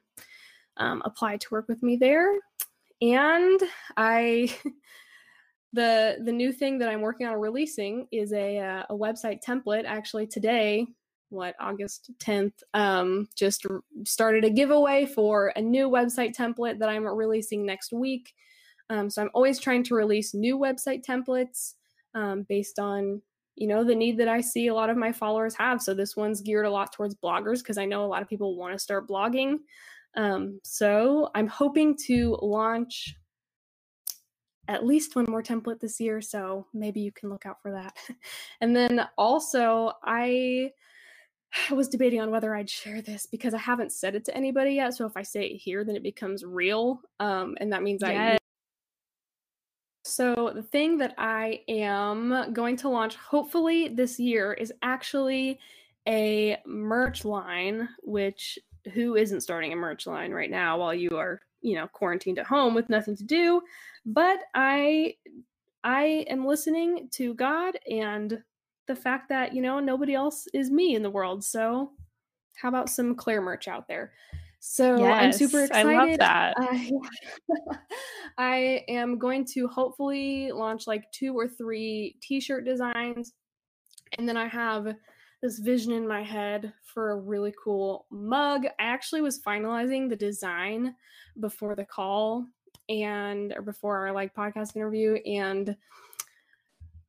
um, 0.78 1.02
apply 1.06 1.38
to 1.38 1.47
work 1.52 1.67
with 1.67 1.82
me 1.82 1.95
there. 1.95 2.32
And 3.02 3.60
I 3.97 4.56
the 5.73 6.17
the 6.23 6.31
new 6.31 6.51
thing 6.51 6.77
that 6.79 6.89
I'm 6.89 7.01
working 7.01 7.27
on 7.27 7.39
releasing 7.39 8.07
is 8.12 8.34
a 8.34 8.60
uh, 8.60 8.84
a 8.89 8.95
website 8.95 9.39
template. 9.47 9.86
Actually, 9.86 10.27
today, 10.27 10.86
what 11.31 11.55
August 11.60 12.12
10th, 12.19 12.53
um, 12.73 13.27
just 13.36 13.65
started 14.05 14.43
a 14.43 14.49
giveaway 14.49 15.05
for 15.05 15.53
a 15.55 15.62
new 15.62 15.89
website 15.89 16.36
template 16.36 16.79
that 16.79 16.89
I'm 16.89 17.05
releasing 17.05 17.65
next 17.65 17.93
week. 17.93 18.34
Um, 18.89 19.10
so 19.10 19.21
I'm 19.21 19.31
always 19.34 19.60
trying 19.60 19.84
to 19.86 19.95
release 19.95 20.34
new 20.34 20.57
website 20.57 21.03
templates 21.05 21.75
um, 22.13 22.45
based 22.49 22.77
on 22.77 23.21
you 23.55 23.67
know 23.67 23.84
the 23.84 23.95
need 23.95 24.17
that 24.17 24.27
I 24.27 24.41
see 24.41 24.67
a 24.67 24.73
lot 24.73 24.89
of 24.89 24.97
my 24.97 25.12
followers 25.12 25.55
have. 25.55 25.81
So 25.81 25.93
this 25.93 26.15
one's 26.15 26.41
geared 26.41 26.65
a 26.65 26.69
lot 26.69 26.91
towards 26.91 27.15
bloggers 27.15 27.60
because 27.60 27.77
I 27.77 27.86
know 27.86 28.03
a 28.03 28.07
lot 28.07 28.21
of 28.21 28.27
people 28.27 28.57
want 28.57 28.73
to 28.73 28.79
start 28.79 29.07
blogging. 29.07 29.57
Um, 30.17 30.60
so 30.63 31.29
I'm 31.36 31.47
hoping 31.47 31.95
to 32.07 32.38
launch 32.41 33.15
at 34.67 34.86
least 34.86 35.15
one 35.15 35.26
more 35.30 35.43
template 35.43 35.80
this 35.80 36.00
year, 36.00 36.21
so 36.21 36.67
maybe 36.74 37.02
you 37.02 37.12
can 37.12 37.30
look 37.30 37.45
out 37.45 37.62
for 37.62 37.71
that. 37.71 37.95
and 38.62 38.76
then 38.76 39.08
also, 39.17 39.93
I 40.04 40.71
was 41.71 41.88
debating 41.88 42.21
on 42.21 42.32
whether 42.32 42.56
I'd 42.56 42.69
share 42.69 43.02
this 43.02 43.26
because 43.26 43.54
I 43.54 43.58
haven't 43.58 43.91
said 43.91 44.15
it 44.15 44.26
to 44.26 44.36
anybody 44.36 44.76
yet. 44.76 44.93
So 44.93 45.06
if 45.06 45.17
I 45.17 45.24
say 45.24 45.45
it 45.45 45.58
here, 45.58 45.84
then 45.84 45.95
it 45.95 46.04
becomes 46.04 46.45
real, 46.45 47.02
um, 47.19 47.56
and 47.60 47.74
that 47.74 47.84
means 47.84 48.02
yes. 48.02 48.36
I. 48.36 48.38
So 50.04 50.52
the 50.54 50.63
thing 50.63 50.97
that 50.97 51.13
I 51.17 51.62
am 51.67 52.54
going 52.54 52.76
to 52.78 52.89
launch, 52.89 53.15
hopefully 53.15 53.88
this 53.88 54.19
year, 54.19 54.54
is 54.54 54.74
actually 54.82 55.60
a 56.08 56.58
merch 56.65 57.26
line. 57.26 57.89
Which 58.04 58.58
who 58.93 59.15
isn't 59.15 59.41
starting 59.41 59.74
a 59.74 59.76
merch 59.76 60.08
line 60.08 60.32
right 60.32 60.50
now 60.50 60.80
while 60.80 60.93
you 60.93 61.17
are 61.17 61.41
you 61.62 61.76
know 61.76 61.88
quarantined 61.88 62.39
at 62.39 62.45
home 62.45 62.74
with 62.74 62.89
nothing 62.89 63.15
to 63.15 63.24
do 63.24 63.62
but 64.06 64.39
i 64.56 65.13
i 65.84 66.26
am 66.30 66.45
listening 66.45 67.08
to 67.12 67.34
god 67.36 67.78
and 67.89 68.41
the 68.88 68.95
fact 68.95 69.30
that 69.30 69.54
you 69.54 69.62
know 69.62 69.80
nobody 69.80 70.13
else 70.13 70.47
is 70.54 70.69
me 70.71 70.95
in 70.95 71.04
the 71.04 71.10
world 71.10 71.43
so 71.43 71.91
how 72.62 72.69
about 72.69 72.89
some 72.89 73.15
claire 73.15 73.41
merch 73.41 73.67
out 73.67 73.88
there? 73.88 74.12
So 74.60 74.97
yes, 75.00 75.24
i'm 75.24 75.32
super 75.32 75.63
excited 75.63 75.89
i 75.89 76.06
love 76.06 76.17
that. 76.19 76.54
I, 76.60 76.91
I 78.38 78.86
am 78.88 79.17
going 79.17 79.43
to 79.54 79.67
hopefully 79.67 80.52
launch 80.52 80.86
like 80.86 81.12
two 81.12 81.36
or 81.36 81.47
three 81.47 82.15
t-shirt 82.21 82.63
designs 82.63 83.34
and 84.19 84.30
then 84.30 84.38
i 84.38 84.47
have 84.47 84.93
this 85.41 85.60
vision 85.60 85.91
in 85.91 86.08
my 86.08 86.21
head 86.21 86.71
for 86.84 87.12
a 87.12 87.19
really 87.19 87.54
cool 87.62 88.06
mug. 88.12 88.65
I 88.80 88.84
actually 88.84 89.21
was 89.21 89.41
finalizing 89.41 90.08
the 90.08 90.15
design 90.15 90.95
before 91.39 91.75
the 91.75 91.86
call 91.86 92.45
and 92.89 93.54
or 93.56 93.62
before 93.62 93.97
our 93.97 94.12
like 94.12 94.36
podcast 94.36 94.75
interview 94.75 95.15
and 95.25 95.75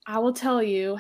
I 0.06 0.18
will 0.18 0.32
tell 0.32 0.62
you 0.62 0.98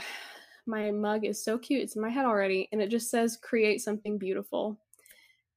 my 0.66 0.90
mug 0.90 1.24
is 1.24 1.42
so 1.42 1.58
cute. 1.58 1.82
It's 1.82 1.96
in 1.96 2.02
my 2.02 2.10
head 2.10 2.24
already 2.24 2.68
and 2.72 2.80
it 2.80 2.88
just 2.88 3.10
says 3.10 3.36
create 3.36 3.80
something 3.80 4.18
beautiful. 4.18 4.78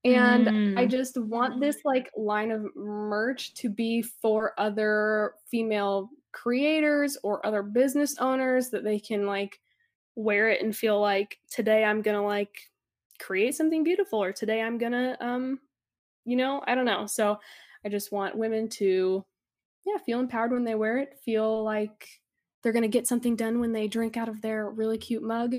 And 0.03 0.47
mm. 0.47 0.79
I 0.79 0.85
just 0.85 1.17
want 1.17 1.59
this 1.59 1.77
like 1.83 2.11
line 2.15 2.51
of 2.51 2.67
merch 2.75 3.53
to 3.55 3.69
be 3.69 4.01
for 4.01 4.53
other 4.59 5.33
female 5.49 6.09
creators 6.31 7.17
or 7.23 7.45
other 7.45 7.63
business 7.63 8.17
owners 8.19 8.69
that 8.69 8.83
they 8.83 8.99
can 8.99 9.25
like 9.25 9.59
wear 10.15 10.49
it 10.49 10.61
and 10.61 10.75
feel 10.75 10.99
like 10.99 11.39
today 11.49 11.83
I'm 11.83 12.01
going 12.01 12.17
to 12.17 12.23
like 12.23 12.69
create 13.19 13.55
something 13.55 13.83
beautiful 13.83 14.21
or 14.21 14.31
today 14.31 14.61
I'm 14.61 14.77
going 14.77 14.91
to 14.91 15.25
um 15.25 15.59
you 16.25 16.35
know, 16.35 16.63
I 16.65 16.73
don't 16.73 16.85
know. 16.85 17.05
So 17.05 17.39
I 17.85 17.89
just 17.89 18.11
want 18.11 18.35
women 18.35 18.67
to 18.69 19.23
yeah, 19.85 19.97
feel 20.03 20.19
empowered 20.19 20.51
when 20.51 20.63
they 20.63 20.75
wear 20.75 20.97
it, 20.97 21.19
feel 21.23 21.63
like 21.63 22.21
they're 22.63 22.73
going 22.73 22.81
to 22.81 22.87
get 22.87 23.07
something 23.07 23.35
done 23.35 23.59
when 23.59 23.71
they 23.71 23.87
drink 23.87 24.17
out 24.17 24.27
of 24.27 24.41
their 24.41 24.69
really 24.71 24.97
cute 24.97 25.21
mug. 25.21 25.55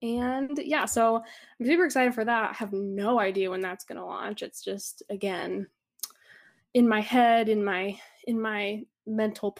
And 0.00 0.56
yeah, 0.62 0.84
so 0.84 1.16
I'm 1.16 1.66
super 1.66 1.84
excited 1.84 2.14
for 2.14 2.24
that. 2.24 2.50
I 2.50 2.52
have 2.54 2.72
no 2.72 3.18
idea 3.18 3.50
when 3.50 3.60
that's 3.60 3.84
going 3.84 3.98
to 3.98 4.04
launch. 4.04 4.42
It's 4.42 4.62
just 4.62 5.02
again 5.10 5.66
in 6.74 6.88
my 6.88 7.00
head, 7.00 7.48
in 7.48 7.64
my 7.64 7.98
in 8.26 8.40
my 8.40 8.84
mental 9.06 9.56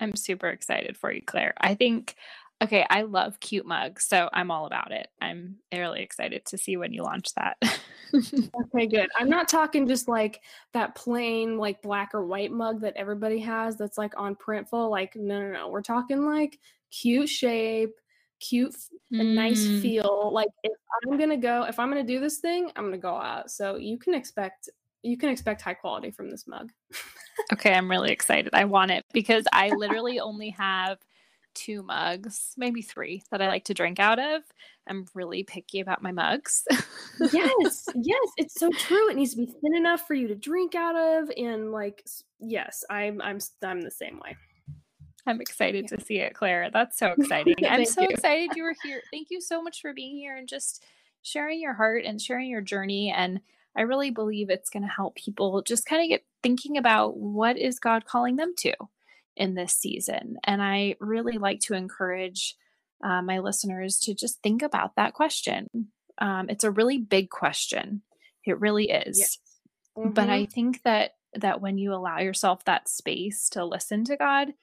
I'm 0.00 0.16
super 0.16 0.48
excited 0.48 0.96
for 0.96 1.12
you, 1.12 1.22
Claire. 1.22 1.54
I 1.58 1.74
think, 1.74 2.16
okay, 2.62 2.84
I 2.88 3.02
love 3.02 3.40
cute 3.40 3.66
mugs, 3.66 4.04
so 4.04 4.28
I'm 4.32 4.50
all 4.50 4.66
about 4.66 4.92
it. 4.92 5.08
I'm 5.20 5.56
really 5.72 6.02
excited 6.02 6.44
to 6.46 6.58
see 6.58 6.76
when 6.76 6.92
you 6.92 7.02
launch 7.02 7.32
that. 7.34 7.56
okay, 8.14 8.86
good. 8.86 9.08
I'm 9.18 9.28
not 9.28 9.48
talking 9.48 9.88
just 9.88 10.08
like 10.08 10.42
that 10.72 10.94
plain, 10.94 11.58
like 11.58 11.82
black 11.82 12.14
or 12.14 12.24
white 12.24 12.52
mug 12.52 12.80
that 12.82 12.96
everybody 12.96 13.38
has 13.40 13.76
that's 13.76 13.98
like 13.98 14.12
on 14.18 14.36
Printful. 14.36 14.90
Like, 14.90 15.16
no, 15.16 15.40
no, 15.40 15.50
no. 15.50 15.68
We're 15.68 15.82
talking 15.82 16.24
like 16.26 16.58
cute 16.90 17.28
shape, 17.28 17.94
cute, 18.38 18.76
mm. 19.12 19.20
a 19.20 19.24
nice 19.24 19.66
feel. 19.80 20.30
Like, 20.32 20.48
if 20.62 20.72
I'm 21.04 21.18
gonna 21.18 21.36
go, 21.36 21.64
if 21.64 21.78
I'm 21.78 21.88
gonna 21.88 22.04
do 22.04 22.20
this 22.20 22.38
thing, 22.38 22.70
I'm 22.76 22.84
gonna 22.84 22.98
go 22.98 23.16
out. 23.16 23.50
So 23.50 23.76
you 23.76 23.98
can 23.98 24.14
expect 24.14 24.68
you 25.02 25.16
can 25.16 25.28
expect 25.28 25.62
high 25.62 25.74
quality 25.74 26.10
from 26.10 26.30
this 26.30 26.46
mug. 26.46 26.72
okay, 27.52 27.72
I'm 27.72 27.90
really 27.90 28.12
excited. 28.12 28.50
I 28.54 28.64
want 28.64 28.90
it 28.90 29.04
because 29.12 29.44
I 29.52 29.70
literally 29.70 30.20
only 30.20 30.50
have 30.50 30.98
two 31.54 31.82
mugs, 31.82 32.52
maybe 32.56 32.82
three 32.82 33.22
that 33.30 33.40
I 33.40 33.48
like 33.48 33.64
to 33.64 33.74
drink 33.74 33.98
out 33.98 34.18
of. 34.18 34.42
I'm 34.86 35.06
really 35.14 35.42
picky 35.42 35.80
about 35.80 36.02
my 36.02 36.12
mugs. 36.12 36.64
yes, 37.32 37.88
yes, 37.94 38.28
it's 38.36 38.54
so 38.60 38.70
true. 38.70 39.10
It 39.10 39.16
needs 39.16 39.32
to 39.32 39.38
be 39.38 39.46
thin 39.46 39.74
enough 39.74 40.06
for 40.06 40.14
you 40.14 40.28
to 40.28 40.34
drink 40.34 40.74
out 40.74 40.94
of, 40.96 41.30
and 41.36 41.72
like, 41.72 42.06
yes, 42.38 42.84
I'm, 42.90 43.20
I'm, 43.22 43.38
I'm 43.64 43.80
the 43.80 43.90
same 43.90 44.20
way. 44.22 44.36
I'm 45.26 45.40
excited 45.40 45.88
to 45.88 46.00
see 46.00 46.18
it, 46.18 46.34
Claire. 46.34 46.70
That's 46.72 46.98
so 46.98 47.08
exciting. 47.18 47.56
I'm 47.68 47.84
so 47.84 48.02
you. 48.02 48.08
excited 48.10 48.50
you 48.54 48.62
were 48.62 48.76
here. 48.84 49.02
Thank 49.10 49.28
you 49.30 49.40
so 49.40 49.60
much 49.60 49.80
for 49.80 49.92
being 49.92 50.16
here 50.16 50.36
and 50.36 50.48
just 50.48 50.84
sharing 51.22 51.60
your 51.60 51.74
heart 51.74 52.04
and 52.04 52.20
sharing 52.20 52.48
your 52.48 52.60
journey. 52.60 53.12
And 53.14 53.40
I 53.76 53.82
really 53.82 54.10
believe 54.10 54.48
it's 54.48 54.70
going 54.70 54.82
to 54.82 54.88
help 54.88 55.14
people 55.14 55.62
just 55.62 55.86
kind 55.86 56.02
of 56.02 56.08
get 56.08 56.24
thinking 56.42 56.78
about 56.78 57.16
what 57.16 57.58
is 57.58 57.78
God 57.78 58.06
calling 58.06 58.36
them 58.36 58.54
to 58.58 58.72
in 59.36 59.54
this 59.54 59.74
season. 59.74 60.38
And 60.44 60.62
I 60.62 60.96
really 60.98 61.38
like 61.38 61.60
to 61.60 61.74
encourage 61.74 62.56
uh, 63.04 63.20
my 63.20 63.40
listeners 63.40 63.98
to 64.00 64.14
just 64.14 64.40
think 64.42 64.62
about 64.62 64.96
that 64.96 65.12
question. 65.12 65.68
Um, 66.18 66.48
it's 66.48 66.64
a 66.64 66.70
really 66.70 66.98
big 66.98 67.28
question. 67.28 68.02
It 68.46 68.58
really 68.60 68.90
is. 68.90 69.18
Yes. 69.18 69.38
Mm-hmm. 69.98 70.10
But 70.10 70.30
I 70.30 70.46
think 70.46 70.82
that 70.84 71.12
that 71.34 71.60
when 71.60 71.76
you 71.76 71.92
allow 71.92 72.20
yourself 72.20 72.64
that 72.64 72.88
space 72.88 73.50
to 73.50 73.64
listen 73.64 74.04
to 74.04 74.16
God, 74.16 74.54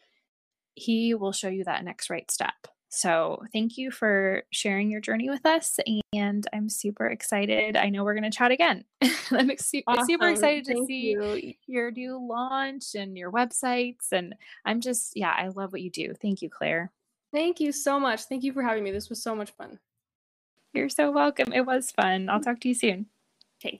he 0.74 1.14
will 1.14 1.32
show 1.32 1.50
you 1.50 1.64
that 1.66 1.84
next 1.84 2.10
right 2.10 2.30
step. 2.32 2.56
So, 2.96 3.44
thank 3.52 3.80
you 3.80 3.90
for 3.90 4.44
sharing 4.52 4.92
your 4.92 5.02
journey 5.02 5.28
with 5.28 5.48
us. 5.48 5.80
And 6.14 6.48
I'm 6.54 6.70
super 6.70 7.08
excited. 7.08 7.76
I 7.76 7.90
know 7.90 8.04
we're 8.04 8.14
going 8.14 8.30
to 8.30 8.38
chat 8.38 8.52
again. 8.52 8.86
I'm 9.32 9.50
ex- 9.50 9.72
awesome. 9.88 10.06
super 10.06 10.30
excited 10.30 10.66
to 10.66 10.86
see 10.86 11.10
you. 11.10 11.54
your 11.66 11.90
new 11.90 12.24
launch 12.24 12.94
and 12.94 13.18
your 13.18 13.32
websites. 13.32 14.12
And 14.12 14.36
I'm 14.64 14.80
just, 14.80 15.14
yeah, 15.16 15.34
I 15.36 15.48
love 15.48 15.72
what 15.72 15.82
you 15.82 15.90
do. 15.90 16.14
Thank 16.14 16.44
you, 16.44 16.52
Claire. 16.52 16.92
Thank 17.34 17.60
you 17.60 17.72
so 17.72 18.00
much. 18.00 18.26
Thank 18.26 18.44
you 18.44 18.54
for 18.54 18.62
having 18.62 18.84
me. 18.84 18.92
This 18.92 19.10
was 19.10 19.24
so 19.24 19.36
much 19.36 19.50
fun. 19.58 19.80
You're 20.72 20.90
so 20.90 21.10
welcome. 21.10 21.52
It 21.52 21.66
was 21.66 21.90
fun. 21.90 22.30
I'll 22.30 22.42
talk 22.42 22.60
to 22.60 22.68
you 22.68 22.76
soon. 22.76 23.08
Okay. 23.60 23.80